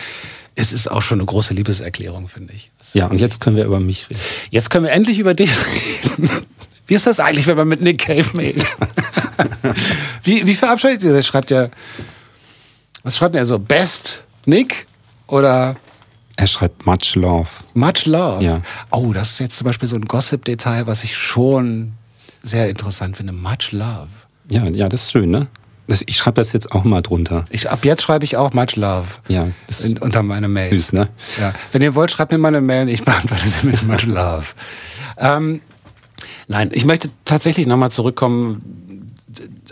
[0.54, 2.70] es ist auch schon eine große Liebeserklärung, finde ich.
[2.92, 4.20] Ja, und jetzt können wir über mich reden.
[4.50, 6.46] Jetzt können wir endlich über dich reden.
[6.90, 8.66] Wie ist das eigentlich, wenn man mit Nick Cave mailt?
[10.24, 11.24] wie, wie verabschiedet ihr das?
[11.24, 11.70] Schreibt er,
[13.04, 13.60] was schreibt er so?
[13.60, 14.88] Best Nick
[15.28, 15.76] oder?
[16.34, 17.48] Er schreibt Much Love.
[17.74, 18.42] Much Love?
[18.42, 18.60] Ja.
[18.90, 21.92] Oh, das ist jetzt zum Beispiel so ein Gossip-Detail, was ich schon
[22.42, 23.34] sehr interessant finde.
[23.34, 24.08] Much Love.
[24.48, 25.46] Ja, ja, das ist schön, ne?
[25.86, 27.44] Das, ich schreibe das jetzt auch mal drunter.
[27.50, 29.06] Ich, ab jetzt schreibe ich auch Much Love.
[29.28, 29.46] Ja.
[29.68, 30.70] Das in, unter meine Mail.
[30.70, 31.08] Süß, ne?
[31.40, 31.54] Ja.
[31.70, 34.46] Wenn ihr wollt, schreibt mir meine Mail ich beantworte sie mit Much Love.
[35.18, 35.60] ähm,
[36.50, 39.14] nein, ich möchte tatsächlich nochmal zurückkommen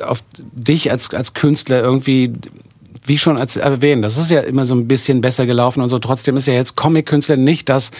[0.01, 2.33] auf dich als, als Künstler irgendwie
[3.05, 5.99] wie schon erwähnt, das ist ja immer so ein bisschen besser gelaufen und so.
[5.99, 7.91] Trotzdem ist ja jetzt Comic-Künstler nicht das,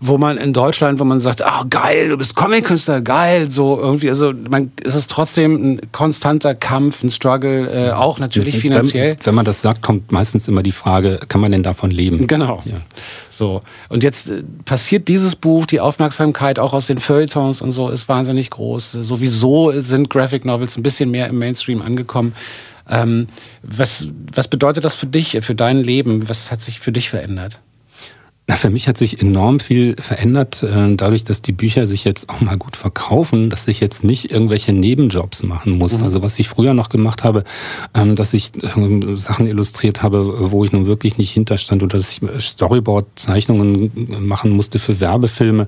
[0.00, 3.78] wo man in Deutschland, wo man sagt, ah oh, geil, du bist Comic-Künstler, geil, so
[3.80, 9.16] irgendwie, also man, es ist trotzdem ein konstanter Kampf, ein Struggle, äh, auch natürlich finanziell.
[9.18, 12.26] Wenn, wenn, man das sagt, kommt meistens immer die Frage, kann man denn davon leben?
[12.26, 12.62] Genau.
[12.64, 12.76] Ja.
[13.30, 17.88] So und jetzt äh, passiert dieses Buch, die Aufmerksamkeit auch aus den Feuilletons und so
[17.88, 18.92] ist wahnsinnig groß.
[18.92, 22.34] Sowieso sind Graphic Novels ein bisschen mehr im Mainstream angekommen.
[22.88, 23.28] Ähm,
[23.62, 26.28] was, was bedeutet das für dich, für dein Leben?
[26.28, 27.58] Was hat sich für dich verändert?
[28.46, 32.28] Na, für mich hat sich enorm viel verändert, äh, dadurch, dass die Bücher sich jetzt
[32.28, 35.96] auch mal gut verkaufen, dass ich jetzt nicht irgendwelche Nebenjobs machen muss.
[35.96, 36.04] Mhm.
[36.04, 37.44] Also was ich früher noch gemacht habe,
[37.94, 42.10] ähm, dass ich ähm, Sachen illustriert habe, wo ich nun wirklich nicht hinterstand oder dass
[42.10, 45.66] ich Storyboard-Zeichnungen machen musste für Werbefilme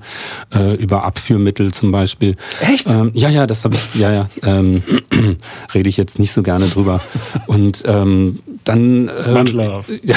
[0.53, 2.35] äh, über Abführmittel zum Beispiel.
[2.61, 2.91] Echt?
[2.91, 4.83] Ähm, ja, ja, das habe ich, ja, ja, ähm,
[5.73, 7.01] rede ich jetzt nicht so gerne drüber.
[7.47, 9.09] Und ähm, dann...
[9.25, 9.99] Ähm, Much love.
[10.03, 10.15] Ja.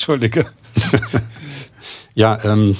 [0.00, 0.46] Entschuldige.
[2.14, 2.74] ja, ähm.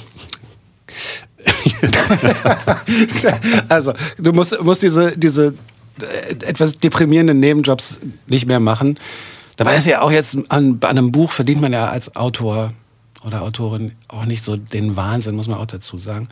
[3.69, 5.53] also, du musst, musst diese, diese
[6.01, 8.97] äh, etwas deprimierenden Nebenjobs nicht mehr machen.
[9.55, 12.73] Dabei ist ja auch jetzt an, an einem Buch verdient man ja als Autor
[13.23, 16.27] oder Autorin auch nicht so den Wahnsinn, muss man auch dazu sagen.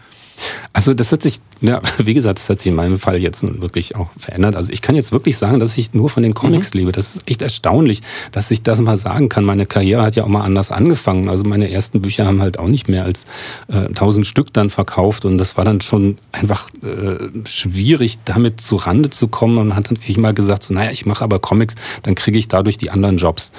[0.74, 3.96] Also das hat sich, ja, wie gesagt, das hat sich in meinem Fall jetzt wirklich
[3.96, 4.56] auch verändert.
[4.56, 6.80] Also ich kann jetzt wirklich sagen, dass ich nur von den Comics mhm.
[6.80, 6.92] lebe.
[6.92, 9.44] Das ist echt erstaunlich, dass ich das mal sagen kann.
[9.44, 11.30] Meine Karriere hat ja auch mal anders angefangen.
[11.30, 13.26] Also meine ersten Bücher haben halt auch nicht mehr als
[13.68, 18.76] äh, 1000 Stück dann verkauft und das war dann schon einfach äh, schwierig, damit zu
[18.76, 22.16] Rande zu kommen und hat sich mal gesagt, so naja, ich mache aber Comics, dann
[22.16, 23.52] kriege ich dadurch die anderen Jobs.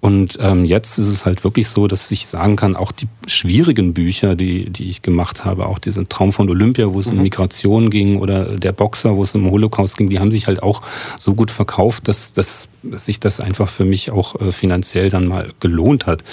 [0.00, 3.94] Und ähm, jetzt ist es halt wirklich so, dass ich sagen kann, auch die schwierigen
[3.94, 7.18] Bücher, die, die ich gemacht habe, auch diesen Traum von Olympia, wo es mhm.
[7.18, 10.62] um Migration ging, oder der Boxer, wo es um Holocaust ging, die haben sich halt
[10.62, 10.82] auch
[11.18, 15.48] so gut verkauft, dass, dass, sich das einfach für mich auch äh, finanziell dann mal
[15.60, 16.24] gelohnt hat.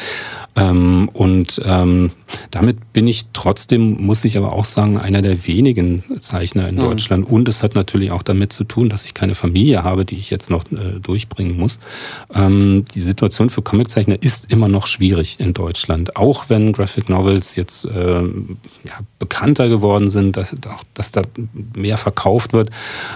[0.56, 2.12] Ähm, und ähm,
[2.52, 6.82] damit bin ich trotzdem, muss ich aber auch sagen, einer der wenigen Zeichner in mhm.
[6.82, 7.30] Deutschland.
[7.30, 10.30] Und es hat natürlich auch damit zu tun, dass ich keine Familie habe, die ich
[10.30, 11.80] jetzt noch äh, durchbringen muss.
[12.34, 16.16] Ähm, die Situation für Comiczeichner ist immer noch schwierig in Deutschland.
[16.16, 20.56] Auch wenn Graphic Novels jetzt äh, ja, bekannter geworden sind, dass,
[20.94, 21.22] dass da
[21.76, 22.70] mehr verkauft wird.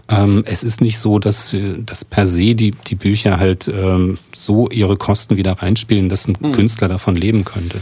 [0.10, 4.70] Ähm, es ist nicht so, dass, dass per se die, die Bücher halt ähm, so
[4.70, 6.52] ihre Kosten wieder reinspielen, dass ein mhm.
[6.52, 7.82] Künstler davon leben könnte.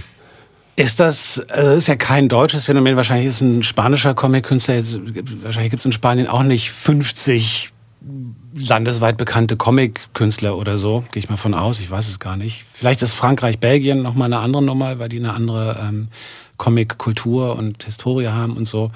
[0.75, 4.81] Ist das, äh, ist ja kein deutsches Phänomen, wahrscheinlich ist ein spanischer Comic-Künstler,
[5.43, 7.71] wahrscheinlich gibt es in Spanien auch nicht 50
[8.55, 12.65] landesweit bekannte Comic-Künstler oder so, gehe ich mal von aus, ich weiß es gar nicht.
[12.73, 16.07] Vielleicht ist Frankreich, Belgien nochmal eine andere Nummer, weil die eine andere ähm,
[16.57, 18.91] Comic-Kultur und Historie haben und so.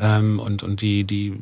[0.00, 1.34] Ähm, und, und die, die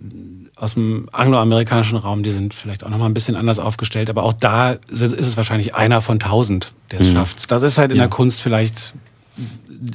[0.57, 4.33] aus dem angloamerikanischen Raum, die sind vielleicht auch nochmal ein bisschen anders aufgestellt, aber auch
[4.33, 7.13] da ist es wahrscheinlich einer von tausend, der es mhm.
[7.13, 7.51] schafft.
[7.51, 8.05] Das ist halt in ja.
[8.05, 8.95] der Kunst vielleicht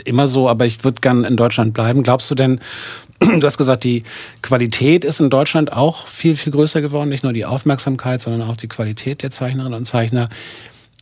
[0.06, 2.04] immer so, aber ich würde gern in Deutschland bleiben.
[2.04, 2.60] Glaubst du denn,
[3.20, 4.04] du hast gesagt, die
[4.44, 8.58] Qualität ist in Deutschland auch viel, viel größer geworden, nicht nur die Aufmerksamkeit, sondern auch
[8.58, 10.30] die Qualität der Zeichnerinnen und Zeichner.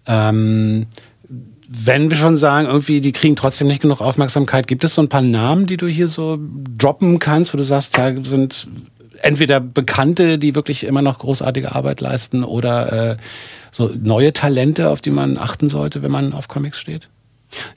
[0.06, 0.88] Ähm,
[1.72, 5.10] wenn wir schon sagen, irgendwie, die kriegen trotzdem nicht genug Aufmerksamkeit, gibt es so ein
[5.10, 8.68] paar Namen, die du hier so droppen kannst, wo du sagst, da sind
[9.22, 13.18] entweder Bekannte, die wirklich immer noch großartige Arbeit leisten, oder äh,
[13.70, 17.08] so neue Talente, auf die man achten sollte, wenn man auf Comics steht?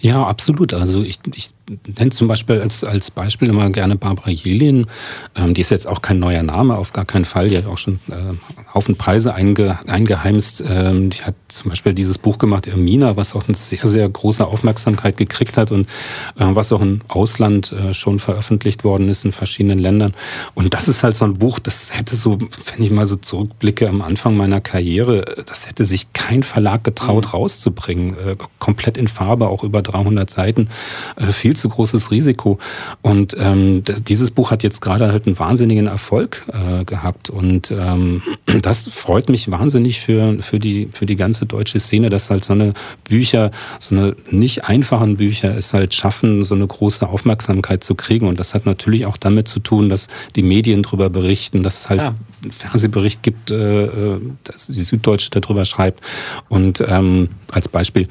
[0.01, 0.73] Ja, absolut.
[0.73, 1.51] Also ich, ich
[1.99, 4.87] nenne zum Beispiel als, als Beispiel immer gerne Barbara Jelin.
[5.35, 7.49] Ähm, die ist jetzt auch kein neuer Name, auf gar keinen Fall.
[7.49, 8.15] Die hat auch schon äh,
[8.75, 10.63] Haufen Preise einge, eingeheimst.
[10.67, 14.47] Ähm, die hat zum Beispiel dieses Buch gemacht, Irmina, was auch eine sehr, sehr große
[14.47, 15.87] Aufmerksamkeit gekriegt hat und
[16.39, 20.13] äh, was auch im Ausland äh, schon veröffentlicht worden ist in verschiedenen Ländern.
[20.55, 23.89] Und das ist halt so ein Buch, das hätte so, wenn ich mal so zurückblicke
[23.89, 27.31] am Anfang meiner Karriere, das hätte sich kein Verlag getraut mhm.
[27.31, 28.17] rauszubringen.
[28.19, 30.69] Äh, komplett in Farbe, auch über 300 Seiten,
[31.17, 32.59] äh, viel zu großes Risiko.
[33.03, 38.23] Und ähm, dieses Buch hat jetzt gerade halt einen wahnsinnigen Erfolg äh, gehabt und ähm,
[38.63, 42.53] das freut mich wahnsinnig für, für, die, für die ganze deutsche Szene, dass halt so
[42.53, 47.95] eine Bücher, so eine nicht einfachen Bücher es halt schaffen, so eine große Aufmerksamkeit zu
[47.95, 48.27] kriegen.
[48.27, 51.91] Und das hat natürlich auch damit zu tun, dass die Medien darüber berichten, dass es
[51.91, 52.15] halt ja.
[52.43, 56.01] einen Fernsehbericht gibt, äh, äh, dass die Süddeutsche darüber schreibt.
[56.49, 58.09] Und ähm, als Beispiel.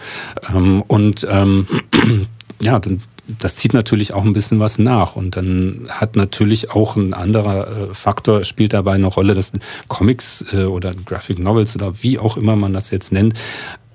[0.54, 1.68] Ähm, und ähm,
[2.62, 3.02] ja, dann
[3.40, 5.16] das zieht natürlich auch ein bisschen was nach.
[5.16, 9.52] Und dann hat natürlich auch ein anderer äh, Faktor, spielt dabei eine Rolle, dass
[9.88, 13.34] Comics äh, oder Graphic Novels oder wie auch immer man das jetzt nennt,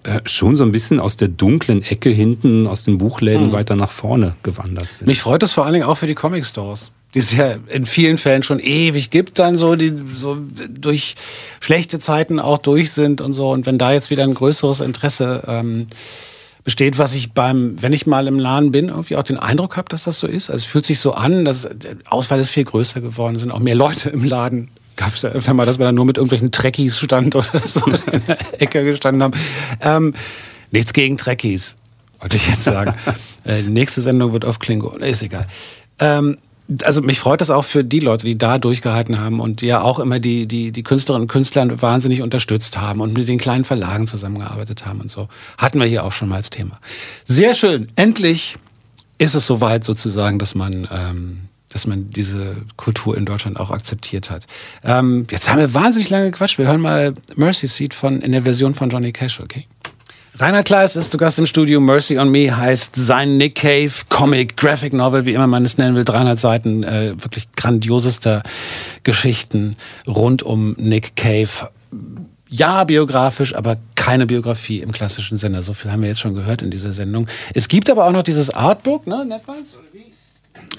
[0.05, 3.53] äh, schon so ein bisschen aus der dunklen Ecke hinten, aus den Buchläden hm.
[3.53, 5.07] weiter nach vorne gewandert sind.
[5.07, 7.87] Mich freut das vor allen Dingen auch für die Comic Stores die es ja in
[7.87, 10.37] vielen Fällen schon ewig gibt, dann so, die so
[10.68, 11.14] durch
[11.61, 13.53] schlechte Zeiten auch durch sind und so.
[13.53, 15.87] Und wenn da jetzt wieder ein größeres Interesse ähm,
[16.66, 19.88] besteht, was ich beim, wenn ich mal im Laden bin, irgendwie auch den Eindruck habe,
[19.88, 20.50] dass das so ist.
[20.50, 23.61] Also es fühlt sich so an, dass der Auswahl ist viel größer geworden, sind auch
[23.61, 24.68] mehr Leute im Laden.
[24.96, 27.87] Gab es ja öfter mal, dass wir dann nur mit irgendwelchen Trekkies stand oder so
[27.87, 29.38] in der Ecke gestanden haben.
[29.81, 30.14] Ähm,
[30.72, 31.76] nichts gegen Trekkies,
[32.20, 32.94] wollte ich jetzt sagen.
[33.44, 34.96] äh, die nächste Sendung wird auf Klingo.
[34.96, 35.46] Ist egal.
[36.00, 36.37] Ähm,
[36.83, 39.98] also mich freut das auch für die Leute, die da durchgehalten haben und ja auch
[39.98, 44.07] immer die, die, die Künstlerinnen und Künstler wahnsinnig unterstützt haben und mit den kleinen Verlagen
[44.07, 45.29] zusammengearbeitet haben und so.
[45.59, 46.79] Hatten wir hier auch schon mal als Thema.
[47.24, 47.88] Sehr schön.
[47.94, 48.57] Endlich
[49.18, 51.38] ist es soweit sozusagen, dass man, ähm,
[51.72, 54.46] dass man diese Kultur in Deutschland auch akzeptiert hat.
[54.85, 56.59] Ähm, jetzt haben wir wahnsinnig lange gequatscht.
[56.59, 59.66] Wir hören mal Mercy Seat von, in der Version von Johnny Cash, okay?
[60.38, 61.81] Rainer Kleis ist zu Gast im Studio.
[61.81, 65.96] Mercy on Me heißt sein Nick Cave Comic, Graphic Novel, wie immer man es nennen
[65.96, 66.05] will.
[66.05, 68.42] 300 Seiten, äh, wirklich grandiosester
[69.03, 71.70] Geschichten rund um Nick Cave.
[72.51, 75.62] Ja, biografisch, aber keine Biografie im klassischen Sinne.
[75.62, 77.29] So viel haben wir jetzt schon gehört in dieser Sendung.
[77.55, 79.25] Es gibt aber auch noch dieses Artbook, ne?
[79.25, 79.42] Nennt?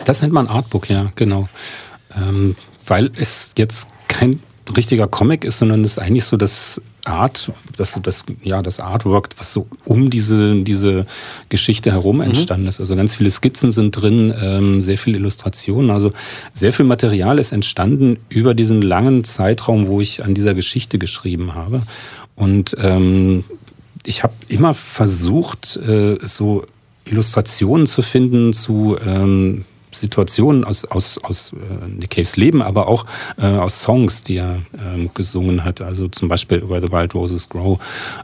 [0.06, 1.50] Das nennt man Artbook, ja, genau.
[2.16, 4.40] Ähm, weil es jetzt kein
[4.76, 9.30] richtiger Comic ist, sondern es ist eigentlich so das Art, das, das, ja, das Artwork,
[9.38, 11.06] was so um diese, diese
[11.50, 12.24] Geschichte herum mhm.
[12.24, 12.80] entstanden ist.
[12.80, 15.92] Also ganz viele Skizzen sind drin, ähm, sehr viele Illustrationen.
[15.92, 16.14] Also
[16.54, 21.56] sehr viel Material ist entstanden über diesen langen Zeitraum, wo ich an dieser Geschichte geschrieben
[21.56, 21.82] habe.
[22.36, 23.44] Und ähm,
[24.06, 26.66] ich habe immer versucht, äh, so
[27.06, 33.06] Illustrationen zu finden zu ähm, Situationen aus, aus, aus äh, Nick Caves Leben, aber auch
[33.38, 35.82] äh, aus Songs, die er ähm, gesungen hat.
[35.82, 37.80] Also zum Beispiel Where the Wild Roses Grow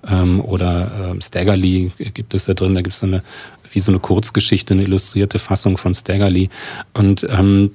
[0.08, 2.74] ähm, oder äh, Staggerly gibt es da drin.
[2.76, 3.24] Da gibt es eine,
[3.72, 6.50] wie so eine Kurzgeschichte, eine illustrierte Fassung von Staggerly.
[6.94, 7.72] Und ähm,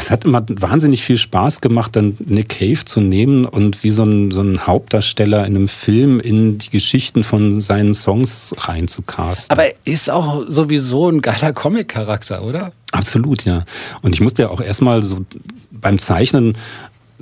[0.00, 4.02] es hat immer wahnsinnig viel Spaß gemacht, dann Nick Cave zu nehmen und wie so
[4.02, 9.52] ein, so ein Hauptdarsteller in einem Film in die Geschichten von seinen Songs reinzucasten.
[9.52, 12.72] Aber er ist auch sowieso ein geiler Comic-Charakter, oder?
[12.92, 13.64] Absolut, ja.
[14.02, 15.24] Und ich musste ja auch erstmal so
[15.70, 16.56] beim Zeichnen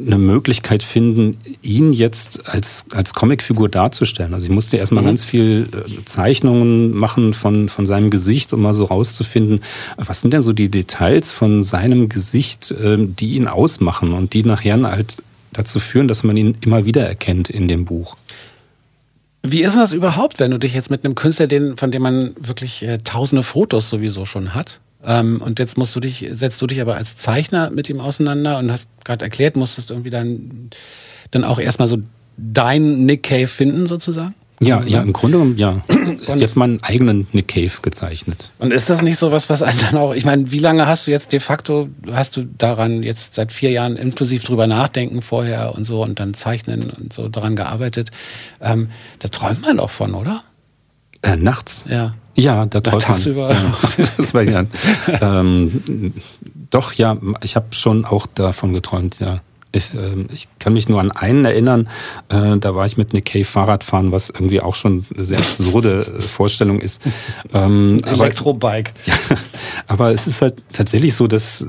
[0.07, 4.35] eine Möglichkeit finden, ihn jetzt als, als Comicfigur darzustellen.
[4.35, 5.09] Also ich musste erstmal mhm.
[5.09, 9.61] ganz viel äh, Zeichnungen machen von, von seinem Gesicht, um mal so rauszufinden,
[9.97, 14.45] was sind denn so die Details von seinem Gesicht, ähm, die ihn ausmachen und die
[14.45, 15.23] nachher halt
[15.53, 18.17] dazu führen, dass man ihn immer wieder erkennt in dem Buch.
[19.43, 22.35] Wie ist das überhaupt, wenn du dich jetzt mit einem Künstler, den, von dem man
[22.39, 26.67] wirklich äh, tausende Fotos sowieso schon hat, ähm, und jetzt musst du dich, setzt du
[26.67, 30.71] dich aber als Zeichner mit ihm auseinander und hast gerade erklärt, musstest irgendwie dann,
[31.31, 31.99] dann auch erstmal so
[32.37, 34.35] dein Nick Cave finden, sozusagen?
[34.61, 35.83] Ja, ja, im Grunde genommen, ja.
[36.21, 38.51] Ich habe jetzt meinen eigenen Nick Cave gezeichnet.
[38.59, 41.07] Und ist das nicht so was, was einen dann auch, ich meine, wie lange hast
[41.07, 45.75] du jetzt de facto, hast du daran jetzt seit vier Jahren inklusiv drüber nachdenken vorher
[45.75, 48.11] und so und dann zeichnen und so daran gearbeitet?
[48.61, 48.89] Ähm,
[49.21, 50.43] da träumt man doch von, oder?
[51.23, 51.85] Äh, nachts?
[51.89, 52.15] Ja.
[52.35, 53.53] Ja, da träumt Tagsüber.
[53.53, 53.75] Ja,
[54.17, 54.65] das war ja.
[55.21, 56.13] ähm,
[56.71, 59.41] doch, ja, ich habe schon auch davon geträumt, ja.
[59.71, 61.89] Ich, äh, ich kann mich nur an einen erinnern,
[62.31, 66.07] äh, da war ich mit Nick Cave Fahrradfahren, was irgendwie auch schon eine sehr absurde
[66.07, 67.03] äh, Vorstellung ist.
[67.55, 68.93] Ähm, Elektrobike.
[69.07, 69.37] Aber, ja,
[69.87, 71.67] aber es ist halt tatsächlich so, dass,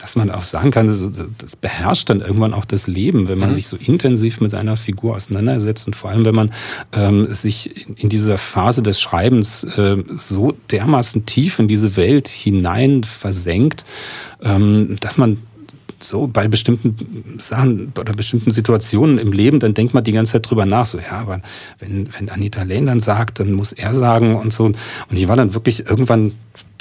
[0.00, 1.04] dass man auch sagen kann, das,
[1.38, 3.54] das beherrscht dann irgendwann auch das Leben, wenn man mhm.
[3.54, 6.52] sich so intensiv mit einer Figur auseinandersetzt und vor allem, wenn man
[6.92, 12.28] ähm, sich in, in dieser Phase des Schreibens äh, so dermaßen tief in diese Welt
[12.28, 13.84] hinein versenkt,
[14.42, 15.38] ähm, dass man
[16.02, 20.48] so bei bestimmten Sachen oder bestimmten Situationen im Leben, dann denkt man die ganze Zeit
[20.48, 21.40] drüber nach, so, ja, aber
[21.78, 24.64] wenn, wenn Anita Lane dann sagt, dann muss er sagen und so.
[24.64, 24.76] Und
[25.10, 26.32] ich war dann wirklich irgendwann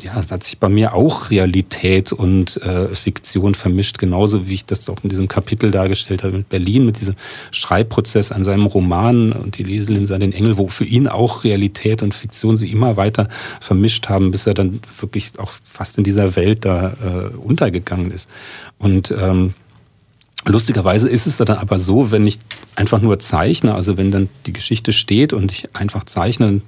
[0.01, 4.65] ja, da hat sich bei mir auch Realität und äh, Fiktion vermischt, genauso wie ich
[4.65, 7.15] das auch in diesem Kapitel dargestellt habe mit Berlin, mit diesem
[7.51, 12.01] Schreibprozess an seinem Roman und die Leselinse an den Engel, wo für ihn auch Realität
[12.01, 13.27] und Fiktion sie immer weiter
[13.59, 18.29] vermischt haben, bis er dann wirklich auch fast in dieser Welt da äh, untergegangen ist.
[18.77, 19.53] Und ähm,
[20.45, 22.39] Lustigerweise ist es dann aber so, wenn ich
[22.77, 26.61] einfach nur zeichne, also wenn dann die Geschichte steht und ich einfach zeichne,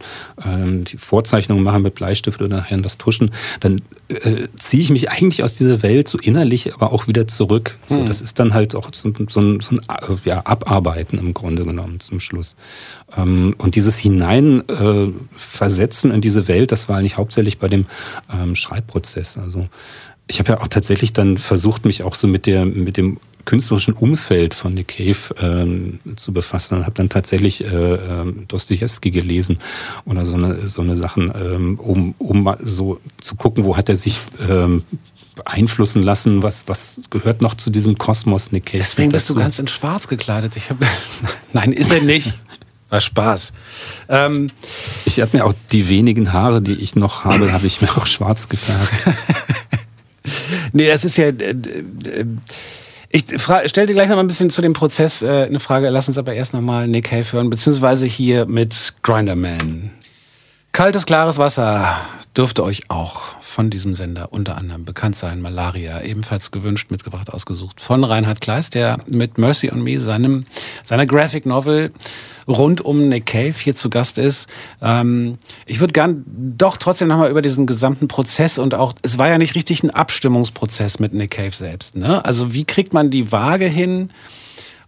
[0.44, 5.10] äh, die Vorzeichnungen mache mit Bleistift oder nachher das Tuschen, dann äh, ziehe ich mich
[5.10, 7.80] eigentlich aus dieser Welt so innerlich, aber auch wieder zurück.
[7.86, 8.08] So, mhm.
[8.08, 9.82] Das ist dann halt auch so, so ein, so ein
[10.26, 12.58] ja, Abarbeiten im Grunde genommen zum Schluss.
[13.16, 17.86] Ähm, und dieses Hineinversetzen äh, in diese Welt, das war eigentlich hauptsächlich bei dem
[18.34, 19.38] ähm, Schreibprozess.
[19.38, 19.70] Also
[20.28, 23.94] ich habe ja auch tatsächlich dann versucht, mich auch so mit der mit dem künstlerischen
[23.94, 29.60] Umfeld von Nick Cave ähm, zu befassen und habe dann tatsächlich äh, äh, Dostoevsky gelesen
[30.06, 33.90] oder so eine, so eine Sachen, ähm, um, um mal so zu gucken, wo hat
[33.90, 34.84] er sich ähm,
[35.36, 38.80] beeinflussen lassen, was, was gehört noch zu diesem Kosmos Nick Cave.
[38.80, 40.56] Deswegen bist du ganz in schwarz gekleidet.
[40.56, 40.78] Ich hab,
[41.54, 42.38] Nein, ist er nicht.
[42.90, 43.54] War Spaß.
[44.10, 44.50] Ähm,
[45.06, 48.06] ich habe mir auch die wenigen Haare, die ich noch habe, habe ich mir auch
[48.06, 49.08] schwarz gefärbt.
[50.74, 51.28] nee, das ist ja...
[51.28, 52.26] Äh, äh,
[53.12, 55.90] ich stelle dir gleich noch mal ein bisschen zu dem Prozess äh, eine Frage.
[55.90, 59.92] Lass uns aber erst noch mal Nick Cave hören, beziehungsweise hier mit Grinderman.
[60.74, 61.98] Kaltes, klares Wasser
[62.38, 65.42] dürfte euch auch von diesem Sender unter anderem bekannt sein.
[65.42, 70.46] Malaria, ebenfalls gewünscht, mitgebracht, ausgesucht von Reinhard Kleis, der mit Mercy on Me, seinem,
[70.82, 71.92] seiner Graphic Novel
[72.48, 74.48] rund um Nick Cave hier zu Gast ist.
[74.82, 79.28] Ähm, ich würde gern doch trotzdem nochmal über diesen gesamten Prozess und auch, es war
[79.28, 81.98] ja nicht richtig ein Abstimmungsprozess mit Nick Cave selbst.
[81.98, 82.24] Ne?
[82.24, 84.10] Also wie kriegt man die Waage hin?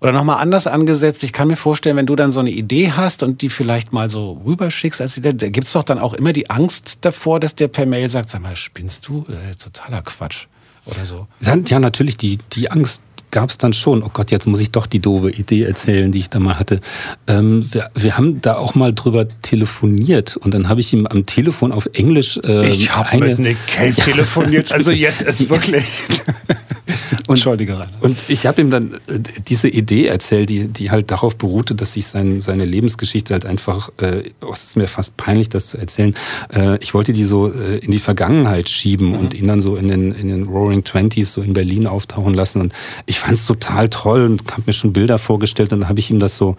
[0.03, 3.23] Oder nochmal anders angesetzt, ich kann mir vorstellen, wenn du dann so eine Idee hast
[3.23, 6.49] und die vielleicht mal so rüberschickst, als Idee, da gibt's doch dann auch immer die
[6.49, 9.25] Angst davor, dass der per Mail sagt, sag mal, spinnst du?
[9.29, 10.47] Äh, totaler Quatsch.
[10.85, 11.27] Oder so.
[11.39, 13.01] Ja, natürlich, die, die Angst
[13.31, 16.19] gab es dann schon, oh Gott, jetzt muss ich doch die doofe Idee erzählen, die
[16.19, 16.81] ich da mal hatte.
[17.27, 21.25] Ähm, wir, wir haben da auch mal drüber telefoniert und dann habe ich ihm am
[21.25, 24.03] Telefon auf Englisch äh, Ich habe mit Nick Cave ja.
[24.03, 25.85] telefoniert, also jetzt ist wirklich...
[27.27, 27.91] und, Entschuldige, Rainer.
[28.01, 31.93] Und ich habe ihm dann äh, diese Idee erzählt, die, die halt darauf beruhte, dass
[31.93, 35.77] sich sein, seine Lebensgeschichte halt einfach, äh, oh, es ist mir fast peinlich, das zu
[35.77, 36.15] erzählen,
[36.53, 39.17] äh, ich wollte die so äh, in die Vergangenheit schieben mhm.
[39.17, 42.61] und ihn dann so in den, in den Roaring Twenties so in Berlin auftauchen lassen
[42.61, 42.73] und
[43.05, 46.09] ich fand es total toll und habe mir schon Bilder vorgestellt und dann habe ich
[46.09, 46.57] ihm das so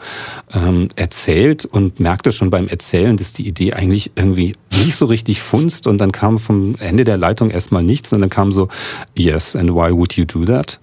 [0.52, 5.40] ähm, erzählt und merkte schon beim Erzählen, dass die Idee eigentlich irgendwie nicht so richtig
[5.40, 8.68] funzt und dann kam vom Ende der Leitung erstmal nichts und dann kam so,
[9.14, 10.78] yes, and why would you do that?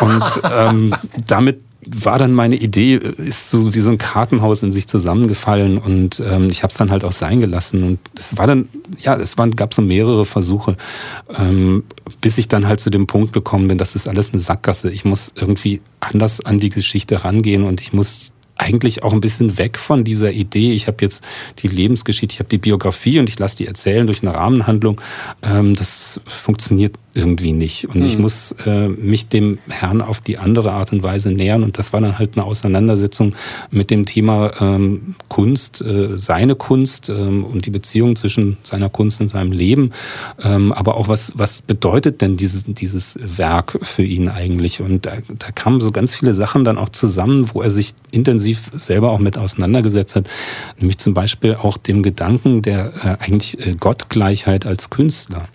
[0.00, 0.94] und ähm,
[1.26, 6.20] damit war dann meine Idee, ist so wie so ein Kartenhaus in sich zusammengefallen und
[6.20, 7.82] ähm, ich habe es dann halt auch sein gelassen.
[7.84, 8.68] Und es war dann,
[8.98, 10.76] ja, es waren, gab so mehrere Versuche,
[11.34, 11.84] ähm,
[12.20, 14.90] bis ich dann halt zu dem Punkt gekommen bin, das ist alles eine Sackgasse.
[14.90, 19.56] Ich muss irgendwie anders an die Geschichte rangehen und ich muss eigentlich auch ein bisschen
[19.58, 21.24] weg von dieser Idee, ich habe jetzt
[21.62, 25.00] die Lebensgeschichte, ich habe die Biografie und ich lasse die erzählen durch eine Rahmenhandlung.
[25.42, 27.86] Ähm, das funktioniert irgendwie nicht.
[27.86, 28.06] Und mhm.
[28.06, 28.20] ich hm.
[28.20, 31.64] muss äh, mich dem Herrn auf die andere Art und Weise nähern.
[31.64, 33.34] Und das war dann halt eine Auseinandersetzung
[33.70, 39.20] mit dem Thema ähm, Kunst, äh, seine Kunst ähm, und die Beziehung zwischen seiner Kunst
[39.20, 39.92] und seinem Leben.
[40.42, 44.80] Aber auch was, was bedeutet denn dieses, dieses Werk für ihn eigentlich?
[44.80, 48.49] Und da, da kamen so ganz viele Sachen dann auch zusammen, wo er sich intensiv
[48.54, 50.28] selber auch mit auseinandergesetzt hat.
[50.78, 55.48] Nämlich zum Beispiel auch dem Gedanken der äh, eigentlich äh, Gottgleichheit als Künstler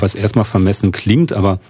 [0.00, 1.60] was erstmal vermessen klingt, aber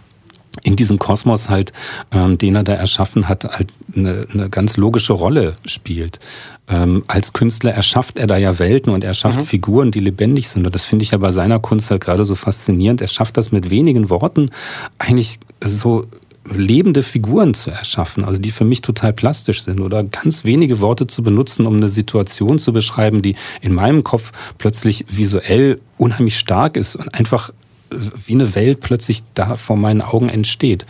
[0.63, 1.73] in diesem Kosmos halt,
[2.13, 6.21] ähm, den er da erschaffen hat, halt eine, eine ganz logische Rolle spielt.
[6.69, 9.47] Ähm, als Künstler erschafft er da ja Welten und er schafft mhm.
[9.47, 10.67] Figuren, die lebendig sind.
[10.67, 13.01] Und das finde ich ja bei seiner Kunst halt gerade so faszinierend.
[13.01, 14.51] Er schafft das mit wenigen Worten
[14.99, 16.07] eigentlich so
[16.51, 21.07] lebende Figuren zu erschaffen, also die für mich total plastisch sind oder ganz wenige Worte
[21.07, 26.77] zu benutzen, um eine Situation zu beschreiben, die in meinem Kopf plötzlich visuell unheimlich stark
[26.77, 27.53] ist und einfach
[28.27, 30.87] wie eine Welt plötzlich da vor meinen Augen entsteht.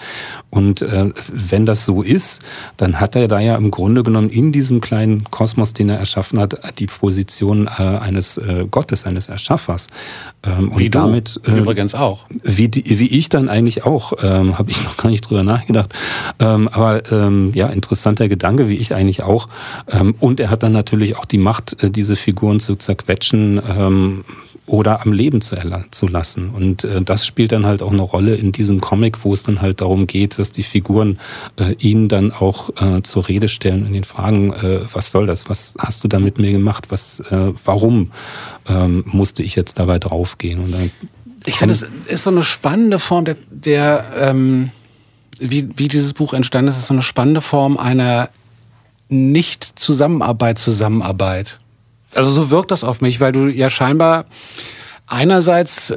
[0.51, 2.43] Und äh, wenn das so ist,
[2.77, 6.39] dann hat er da ja im Grunde genommen in diesem kleinen Kosmos, den er erschaffen
[6.39, 9.89] hat, die Position äh, eines äh, Gottes, eines Erschaffers.
[10.45, 12.27] Ähm, wie und du damit äh, übrigens auch.
[12.43, 15.95] Wie, die, wie ich dann eigentlich auch, ähm, habe ich noch gar nicht drüber nachgedacht.
[16.39, 19.49] Ähm, aber ähm, ja, interessanter Gedanke, wie ich eigentlich auch.
[19.89, 23.61] Ähm, und er hat dann natürlich auch die Macht, äh, diese Figuren zu zerquetschen.
[23.67, 24.25] Ähm,
[24.73, 25.55] oder am Leben zu,
[25.91, 26.49] zu lassen.
[26.49, 29.61] Und äh, das spielt dann halt auch eine Rolle in diesem Comic, wo es dann
[29.61, 31.18] halt darum geht, dass die Figuren
[31.57, 35.51] äh, ihn dann auch äh, zur Rede stellen und ihn fragen, äh, was soll das?
[35.51, 36.87] Was hast du da mit mir gemacht?
[36.89, 38.12] Was, äh, warum
[38.66, 40.61] ähm, musste ich jetzt dabei draufgehen?
[40.61, 40.91] Und dann
[41.45, 44.70] ich finde, es ist so eine spannende Form der, der ähm,
[45.39, 48.31] wie, wie dieses Buch entstanden ist, ist so eine spannende Form einer
[49.11, 51.59] Nicht-Zusammenarbeit, Zusammenarbeit.
[52.15, 54.27] Also so wirkt das auf mich, weil du ja scheinbar
[55.07, 55.95] einerseits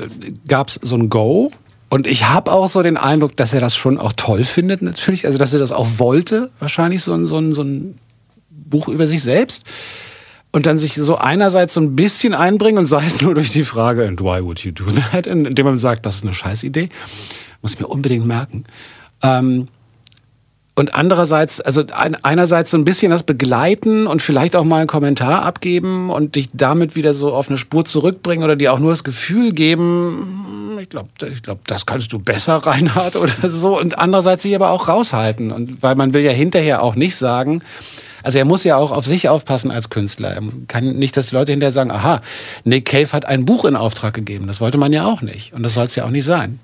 [0.47, 1.51] gab es so ein Go
[1.89, 5.25] und ich habe auch so den Eindruck, dass er das schon auch toll findet natürlich,
[5.25, 7.97] also dass er das auch wollte, wahrscheinlich so ein, so ein, so ein
[8.49, 9.63] Buch über sich selbst
[10.51, 13.63] und dann sich so einerseits so ein bisschen einbringen und sei es nur durch die
[13.63, 16.89] Frage, and why would you do that, indem man sagt, das ist eine Scheißidee,
[17.61, 18.65] muss ich mir unbedingt merken.
[19.21, 19.67] Ähm,
[20.77, 25.43] und andererseits, also einerseits so ein bisschen das begleiten und vielleicht auch mal einen Kommentar
[25.43, 29.05] abgeben und dich damit wieder so auf eine Spur zurückbringen oder dir auch nur das
[29.05, 33.79] Gefühl geben, hm, ich glaube, ich glaub, das kannst du besser, Reinhard, oder so.
[33.79, 35.51] Und andererseits sich aber auch raushalten.
[35.51, 37.61] Und weil man will ja hinterher auch nicht sagen,
[38.23, 40.31] also er muss ja auch auf sich aufpassen als Künstler.
[40.31, 42.21] Er kann nicht, dass die Leute hinterher sagen, aha,
[42.65, 44.47] Nick Cave hat ein Buch in Auftrag gegeben.
[44.47, 45.53] Das wollte man ja auch nicht.
[45.53, 46.59] Und das soll es ja auch nicht sein.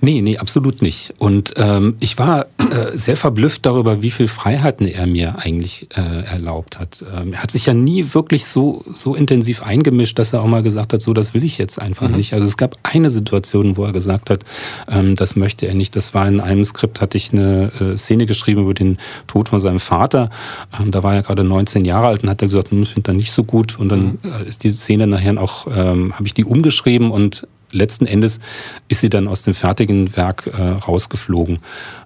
[0.00, 1.14] Nee, nee, absolut nicht.
[1.18, 6.24] Und ähm, ich war äh, sehr verblüfft darüber, wie viel Freiheiten er mir eigentlich äh,
[6.24, 7.04] erlaubt hat.
[7.16, 10.62] Ähm, er hat sich ja nie wirklich so, so intensiv eingemischt, dass er auch mal
[10.62, 12.16] gesagt hat, so, das will ich jetzt einfach mhm.
[12.16, 12.34] nicht.
[12.34, 14.44] Also es gab eine Situation, wo er gesagt hat,
[14.90, 15.96] ähm, das möchte er nicht.
[15.96, 19.60] Das war in einem Skript, hatte ich eine äh, Szene geschrieben über den Tod von
[19.60, 20.30] seinem Vater.
[20.78, 23.14] Ähm, da war er gerade 19 Jahre alt und hat er gesagt, das findet er
[23.14, 23.78] nicht so gut.
[23.78, 24.32] Und dann mhm.
[24.44, 28.40] äh, ist diese Szene nachher auch, ähm, habe ich die umgeschrieben und letzten Endes
[28.88, 31.58] ist sie dann aus dem fertigen Werk äh, rausgeflogen.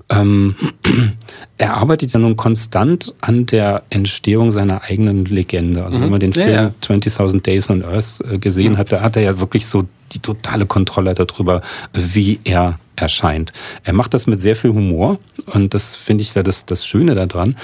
[0.08, 0.54] Ähm,
[1.58, 5.84] er arbeitet ja nun konstant an der Entstehung seiner eigenen Legende.
[5.84, 6.02] Also mhm.
[6.04, 6.72] wenn man den Film ja, ja.
[6.82, 8.78] 20.000 Days on Earth äh, gesehen mhm.
[8.78, 11.62] hat, da hat er ja wirklich so die totale Kontrolle darüber,
[11.92, 13.52] wie er erscheint.
[13.84, 17.14] Er macht das mit sehr viel Humor und das finde ich ja das, das Schöne
[17.14, 17.56] daran.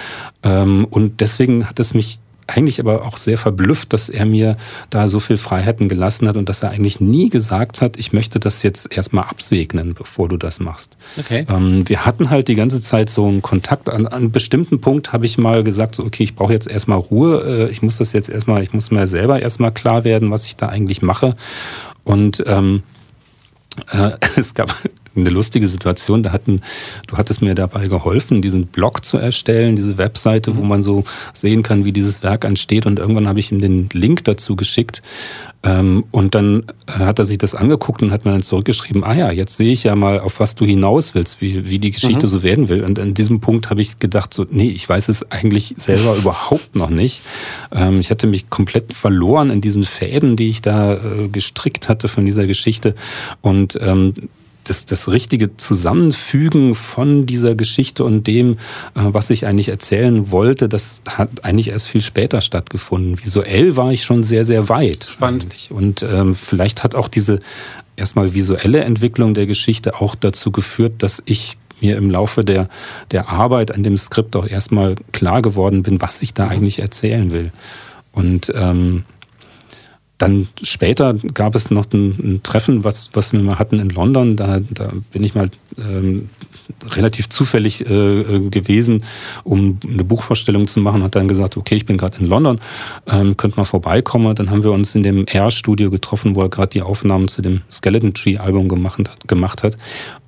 [0.43, 4.57] Ähm, und deswegen hat es mich eigentlich aber auch sehr verblüfft, dass er mir
[4.91, 8.41] da so viel Freiheiten gelassen hat und dass er eigentlich nie gesagt hat, ich möchte
[8.41, 10.97] das jetzt erstmal absegnen, bevor du das machst.
[11.19, 11.47] Okay.
[11.49, 13.89] Ähm, wir hatten halt die ganze Zeit so einen Kontakt.
[13.89, 16.99] An, an einem bestimmten Punkt habe ich mal gesagt, so, okay, ich brauche jetzt erstmal
[16.99, 20.47] Ruhe, äh, ich muss das jetzt erstmal, ich muss mir selber erstmal klar werden, was
[20.47, 21.37] ich da eigentlich mache.
[22.05, 22.83] Und ähm,
[23.91, 24.75] äh, es gab
[25.17, 26.23] eine lustige Situation.
[26.23, 26.61] Da hatten,
[27.07, 30.69] du hattest mir dabei geholfen, diesen Blog zu erstellen, diese Webseite, wo mhm.
[30.69, 32.87] man so sehen kann, wie dieses Werk entsteht.
[32.87, 35.03] Und irgendwann habe ich ihm den Link dazu geschickt.
[35.65, 39.31] Ähm, und dann hat er sich das angeguckt und hat mir dann zurückgeschrieben, ah ja,
[39.31, 42.31] jetzt sehe ich ja mal, auf was du hinaus willst, wie, wie die Geschichte mhm.
[42.31, 42.83] so werden will.
[42.85, 46.75] Und an diesem Punkt habe ich gedacht, so, nee, ich weiß es eigentlich selber überhaupt
[46.75, 47.23] noch nicht.
[47.71, 52.09] Ähm, ich hatte mich komplett verloren in diesen Fäden, die ich da äh, gestrickt hatte
[52.09, 52.97] von dieser Geschichte.
[53.41, 54.15] Und ähm,
[54.65, 58.53] das, das richtige Zusammenfügen von dieser Geschichte und dem,
[58.95, 63.19] äh, was ich eigentlich erzählen wollte, das hat eigentlich erst viel später stattgefunden.
[63.23, 65.05] Visuell war ich schon sehr, sehr weit.
[65.05, 65.45] Spannend.
[65.45, 65.71] Eigentlich.
[65.71, 67.39] Und ähm, vielleicht hat auch diese
[67.97, 72.69] erstmal visuelle Entwicklung der Geschichte auch dazu geführt, dass ich mir im Laufe der,
[73.11, 77.33] der Arbeit an dem Skript auch erstmal klar geworden bin, was ich da eigentlich erzählen
[77.33, 77.53] will.
[78.13, 79.05] Und ähm,
[80.23, 84.37] dann später gab es noch ein, ein, Treffen, was, was wir mal hatten in London.
[84.37, 86.31] Da, da bin ich mal ähm,
[86.95, 89.03] relativ zufällig äh, gewesen,
[89.43, 91.03] um eine Buchvorstellung zu machen.
[91.03, 92.61] Hat dann gesagt, okay, ich bin gerade in London,
[93.11, 94.33] ähm, könnt mal vorbeikommen.
[94.37, 97.63] Dann haben wir uns in dem R-Studio getroffen, wo er gerade die Aufnahmen zu dem
[97.69, 99.77] Skeleton Tree-Album gemacht gemacht hat.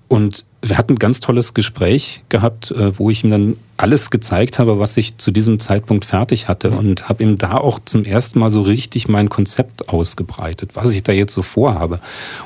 [0.09, 4.58] Und wir hatten ein ganz tolles Gespräch gehabt, äh, wo ich ihm dann alles gezeigt
[4.58, 6.78] habe, was ich zu diesem Zeitpunkt fertig hatte mhm.
[6.78, 11.02] und habe ihm da auch zum ersten Mal so richtig mein Konzept ausgebreitet, was ich
[11.02, 12.00] da jetzt so vorhabe.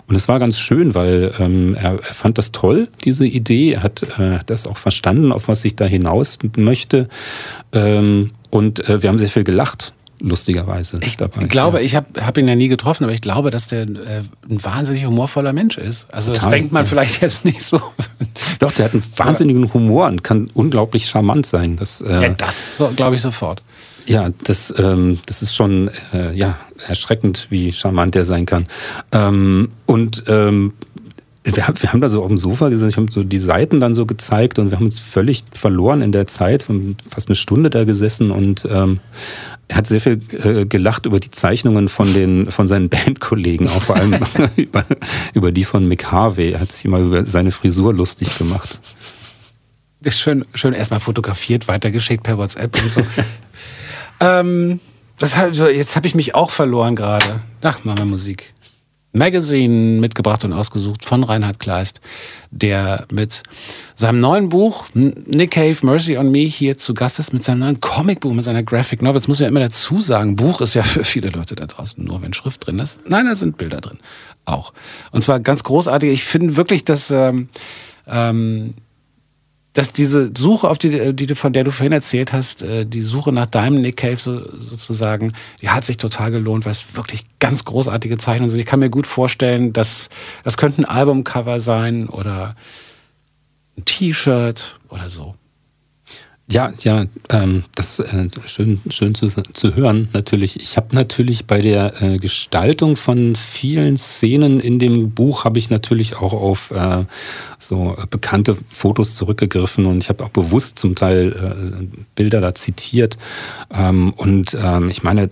[0.07, 3.73] Und es war ganz schön, weil ähm, er, er, fand das toll, diese Idee.
[3.73, 7.09] Er hat äh, das auch verstanden, auf was ich da hinaus möchte.
[7.73, 11.43] Ähm, und äh, wir haben sehr viel gelacht lustigerweise ich dabei.
[11.43, 11.85] Ich glaube, ja.
[11.85, 13.87] ich habe hab ihn ja nie getroffen, aber ich glaube, dass der äh,
[14.49, 16.07] ein wahnsinnig humorvoller Mensch ist.
[16.13, 16.89] Also Total, das denkt man ja.
[16.89, 17.81] vielleicht jetzt nicht so.
[18.59, 21.77] Doch, der hat einen wahnsinnigen Humor und kann unglaublich charmant sein.
[21.77, 23.63] Das, äh, ja, das so, glaube ich sofort.
[24.07, 28.67] Ja, das, ähm, das ist schon äh, ja, erschreckend, wie charmant der sein kann.
[29.13, 30.73] Ähm, und ähm,
[31.57, 33.95] wir, wir haben da so auf dem Sofa gesessen, ich habe so die Seiten dann
[33.95, 37.37] so gezeigt und wir haben uns völlig verloren in der Zeit, wir haben fast eine
[37.37, 39.01] Stunde da gesessen und ähm,
[39.69, 43.83] er hat sehr viel äh, gelacht über die Zeichnungen von den von seinen Bandkollegen, auch
[43.83, 44.19] vor allem
[44.57, 44.85] über,
[45.35, 46.53] über die von Mick Harvey.
[46.53, 48.81] Er hat sich immer über seine Frisur lustig gemacht.
[50.09, 53.03] Schön, schön erstmal fotografiert, weitergeschickt per WhatsApp und so.
[54.21, 54.81] ähm,
[55.19, 57.41] das, jetzt habe ich mich auch verloren gerade.
[57.63, 58.55] Ach, machen wir Musik.
[59.19, 62.01] Magazine mitgebracht und ausgesucht von Reinhard Kleist,
[62.51, 63.43] der mit
[63.95, 67.81] seinem neuen Buch Nick Cave Mercy on Me hier zu Gast ist, mit seinem neuen
[67.81, 69.17] Comicbuch, mit seiner Graphic Novel.
[69.17, 72.03] Jetzt muss man ja immer dazu sagen, Buch ist ja für viele Leute da draußen
[72.03, 73.01] nur, wenn Schrift drin ist.
[73.07, 73.99] Nein, da sind Bilder drin.
[74.45, 74.73] Auch.
[75.11, 76.11] Und zwar ganz großartig.
[76.11, 77.49] Ich finde wirklich, dass ähm,
[78.07, 78.75] ähm,
[79.79, 83.31] dass diese Suche, auf die, die, von der du vorhin erzählt hast, äh, die Suche
[83.31, 87.65] nach deinem Nick Cave so, sozusagen, die hat sich total gelohnt, weil es wirklich ganz
[87.65, 88.59] großartige Zeichnungen sind.
[88.59, 90.09] Ich kann mir gut vorstellen, dass
[90.43, 92.57] das könnte ein Albumcover sein oder
[93.77, 95.37] ein T-Shirt oder so.
[96.51, 100.09] Ja, ja, ähm, das äh, schön, schön zu, zu hören.
[100.15, 105.59] Natürlich, ich habe natürlich bei der äh, Gestaltung von vielen Szenen in dem Buch habe
[105.59, 107.05] ich natürlich auch auf äh,
[107.59, 111.85] so bekannte Fotos zurückgegriffen und ich habe auch bewusst zum Teil äh,
[112.15, 113.19] Bilder da zitiert.
[113.71, 115.29] Ähm, und ähm, ich meine,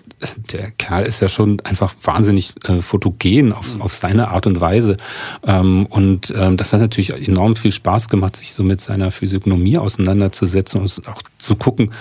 [0.53, 4.99] der Kerl ist ja schon einfach wahnsinnig äh, fotogen auf, auf seine Art und Weise.
[5.47, 9.79] Ähm, und ähm, das hat natürlich enorm viel Spaß gemacht, sich so mit seiner Physiognomie
[9.79, 11.93] auseinanderzusetzen und auch zu gucken,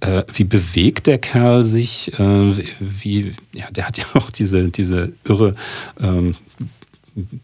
[0.00, 5.12] äh, wie bewegt der Kerl sich, äh, wie, ja, der hat ja auch diese, diese
[5.24, 5.54] irre
[6.00, 6.34] ähm,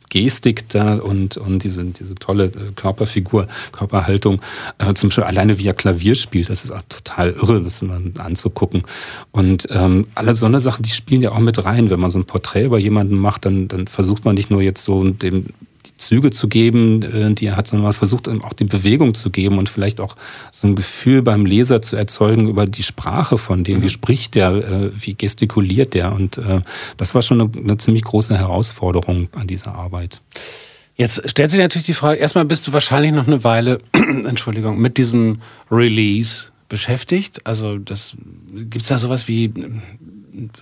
[0.09, 4.41] Gestik da und, und diese, diese tolle äh, Körperfigur, Körperhaltung.
[4.79, 8.01] Äh, zum Beispiel alleine wie er Klavier spielt, das ist auch total irre, das mal
[8.19, 8.83] anzugucken.
[9.33, 11.91] Und ähm, alle so eine Sachen, die spielen ja auch mit rein.
[11.91, 14.85] Wenn man so ein Porträt über jemanden macht, dann, dann versucht man nicht nur jetzt
[14.85, 15.47] so dem
[15.87, 19.31] die Züge zu geben, äh, die er hat, sondern man versucht auch die Bewegung zu
[19.31, 20.17] geben und vielleicht auch
[20.53, 23.91] so ein Gefühl beim Leser zu erzeugen über die Sprache von dem, wie mhm.
[23.91, 26.13] spricht der, äh, wie gestikuliert der.
[26.13, 26.61] Und äh,
[26.97, 30.21] das war schon eine, eine ziemlich große Herausforderung an dieser Arbeit.
[30.97, 34.97] Jetzt stellt sich natürlich die Frage, erstmal bist du wahrscheinlich noch eine Weile, Entschuldigung, mit
[34.97, 37.47] diesem Release beschäftigt.
[37.47, 38.17] Also das
[38.55, 39.53] gibt's da sowas wie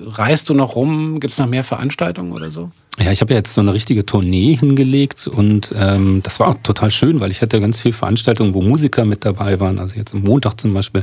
[0.01, 1.21] reist du noch rum?
[1.21, 2.71] Gibt es noch mehr Veranstaltungen oder so?
[2.99, 6.57] Ja, ich habe ja jetzt so eine richtige Tournee hingelegt und ähm, das war auch
[6.63, 9.79] total schön, weil ich hatte ganz viele Veranstaltungen, wo Musiker mit dabei waren.
[9.79, 11.03] Also jetzt am Montag zum Beispiel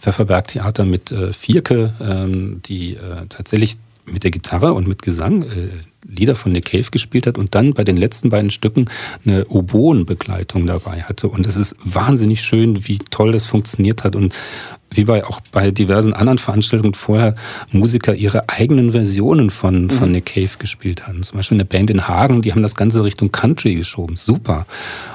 [0.00, 5.42] Pfefferberg Theater mit äh, Vierke, ähm, die äh, tatsächlich mit der Gitarre und mit Gesang
[5.42, 5.68] äh,
[6.06, 8.86] Lieder von Nick Cave gespielt hat und dann bei den letzten beiden Stücken
[9.24, 11.28] eine Oboenbegleitung dabei hatte.
[11.28, 14.34] Und es ist wahnsinnig schön, wie toll das funktioniert hat und
[14.90, 17.34] wie bei auch bei diversen anderen Veranstaltungen vorher
[17.72, 19.90] Musiker ihre eigenen Versionen von, mhm.
[19.90, 21.22] von Nick Cave gespielt haben.
[21.22, 24.16] Zum Beispiel eine Band in Hagen, die haben das Ganze Richtung Country geschoben.
[24.16, 24.66] Super.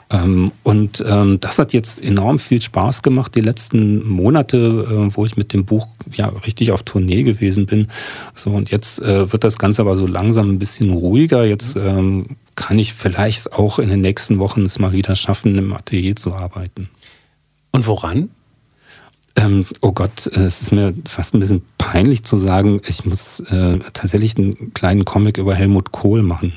[0.09, 5.25] Ähm, und ähm, das hat jetzt enorm viel Spaß gemacht, die letzten Monate, äh, wo
[5.25, 7.87] ich mit dem Buch ja richtig auf Tournee gewesen bin.
[8.35, 11.45] So, und jetzt äh, wird das Ganze aber so langsam ein bisschen ruhiger.
[11.45, 15.73] Jetzt ähm, kann ich vielleicht auch in den nächsten Wochen es mal wieder schaffen, im
[15.73, 16.89] Atelier zu arbeiten.
[17.71, 18.29] Und woran?
[19.35, 23.39] Ähm, oh Gott, äh, es ist mir fast ein bisschen peinlich zu sagen, ich muss
[23.39, 26.53] äh, tatsächlich einen kleinen Comic über Helmut Kohl machen.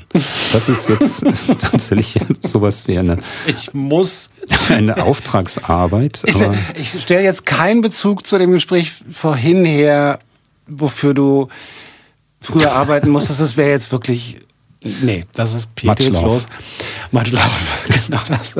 [0.53, 1.25] Das ist jetzt
[1.59, 3.17] tatsächlich sowas wie eine.
[3.47, 4.29] Ich muss.
[4.69, 6.23] Eine Auftragsarbeit.
[6.25, 6.37] Ich,
[6.79, 10.19] ich stelle jetzt keinen Bezug zu dem Gespräch vorhin her,
[10.67, 11.49] wofür du
[12.39, 13.41] früher arbeiten musstest.
[13.41, 14.39] Das wäre jetzt wirklich
[15.01, 16.45] Nee, das ist pietätslos.
[17.11, 18.55] Matschlauf, genau das.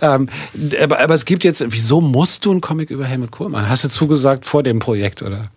[0.00, 0.28] ähm,
[0.82, 3.68] aber, aber es gibt jetzt, wieso musst du einen Comic über Helmut Kohl machen?
[3.68, 5.50] Hast du zugesagt vor dem Projekt, oder?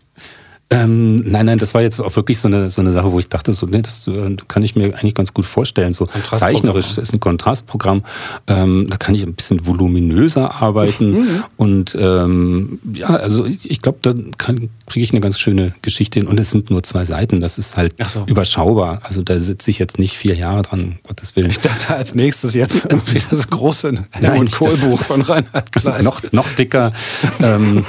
[0.71, 3.27] Ähm, nein, nein, das war jetzt auch wirklich so eine, so eine Sache, wo ich
[3.27, 5.93] dachte, so, nee, das äh, kann ich mir eigentlich ganz gut vorstellen.
[5.93, 8.03] So zeichnerisch das ist ein Kontrastprogramm.
[8.47, 11.11] Ähm, da kann ich ein bisschen voluminöser arbeiten.
[11.11, 11.43] Mhm.
[11.57, 16.27] Und ähm, ja, also ich, ich glaube, da kriege ich eine ganz schöne Geschichte hin.
[16.29, 17.41] Und es sind nur zwei Seiten.
[17.41, 18.23] Das ist halt so.
[18.25, 19.01] überschaubar.
[19.03, 21.49] Also da sitze ich jetzt nicht vier Jahre dran, Gottes Willen.
[21.49, 26.03] Ich dachte als nächstes jetzt irgendwie das große Helmut Kohl-Buch von Reinhard Kleist.
[26.05, 26.93] noch, noch dicker.
[27.41, 27.85] ähm,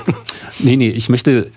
[0.58, 1.52] nee, nee, ich möchte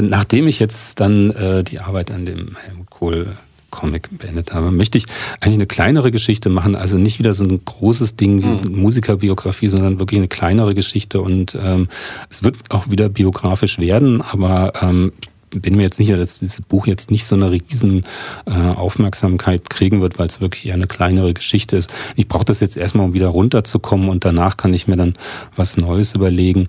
[0.00, 3.36] nachdem ich jetzt dann äh, die Arbeit an dem Helmut Kohl
[3.70, 5.04] Comic beendet habe, möchte ich
[5.40, 8.80] eigentlich eine kleinere Geschichte machen, also nicht wieder so ein großes Ding wie mhm.
[8.80, 11.88] Musikerbiografie, sondern wirklich eine kleinere Geschichte und ähm,
[12.30, 15.12] es wird auch wieder biografisch werden, aber ähm,
[15.50, 18.04] bin mir jetzt sicher, dass dieses Buch jetzt nicht so eine riesen
[18.46, 21.92] äh, Aufmerksamkeit kriegen wird, weil es wirklich eher eine kleinere Geschichte ist.
[22.16, 25.14] Ich brauche das jetzt erstmal, um wieder runterzukommen und danach kann ich mir dann
[25.56, 26.68] was Neues überlegen.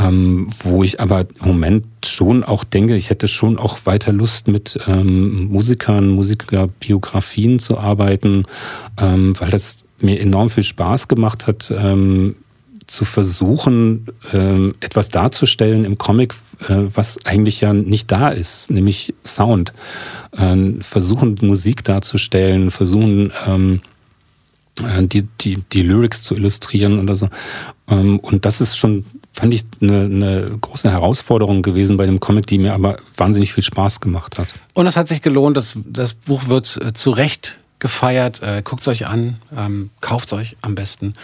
[0.00, 4.48] Ähm, wo ich aber im Moment schon auch denke, ich hätte schon auch weiter Lust
[4.48, 8.44] mit ähm, Musikern, Musikerbiografien zu arbeiten,
[9.00, 12.36] ähm, weil das mir enorm viel Spaß gemacht hat, ähm,
[12.86, 16.34] zu versuchen, ähm, etwas darzustellen im Comic,
[16.68, 19.72] äh, was eigentlich ja nicht da ist, nämlich Sound.
[20.36, 23.30] Ähm, versuchen Musik darzustellen, versuchen
[25.08, 27.28] die, die, die Lyrics zu illustrieren oder so.
[27.88, 32.46] Ähm, und das ist schon, fand ich, eine, eine große Herausforderung gewesen bei dem Comic,
[32.46, 34.54] die mir aber wahnsinnig viel Spaß gemacht hat.
[34.74, 38.42] Und es hat sich gelohnt, das, das Buch wird äh, zu Recht gefeiert.
[38.42, 41.14] Äh, Guckt es euch an, ähm, kauft es euch am besten.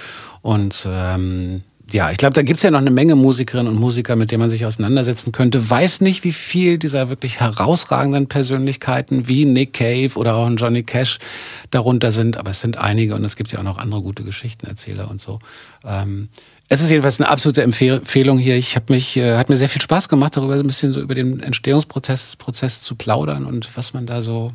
[0.42, 1.62] Und ähm,
[1.92, 4.40] ja, ich glaube, da gibt es ja noch eine Menge Musikerinnen und Musiker, mit denen
[4.40, 5.68] man sich auseinandersetzen könnte.
[5.68, 11.18] Weiß nicht, wie viel dieser wirklich herausragenden Persönlichkeiten wie Nick Cave oder auch Johnny Cash
[11.70, 15.10] darunter sind, aber es sind einige und es gibt ja auch noch andere gute Geschichtenerzähler
[15.10, 15.38] und so.
[15.84, 16.30] Ähm,
[16.68, 18.56] es ist jedenfalls eine absolute Empfehlung hier.
[18.56, 21.14] Ich habe mich, äh, hat mir sehr viel Spaß gemacht, darüber ein bisschen so über
[21.14, 24.52] den Entstehungsprozess Prozess zu plaudern und was man da so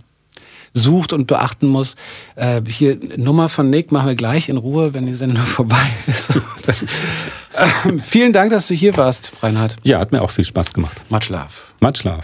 [0.73, 1.95] sucht und beachten muss.
[2.35, 6.35] Äh, hier Nummer von Nick machen wir gleich in Ruhe, wenn die Sendung vorbei ist.
[6.35, 9.75] äh, vielen Dank, dass du hier warst, Reinhard.
[9.83, 11.01] Ja, hat mir auch viel Spaß gemacht.
[11.09, 11.47] Much love.
[11.81, 12.23] Much love.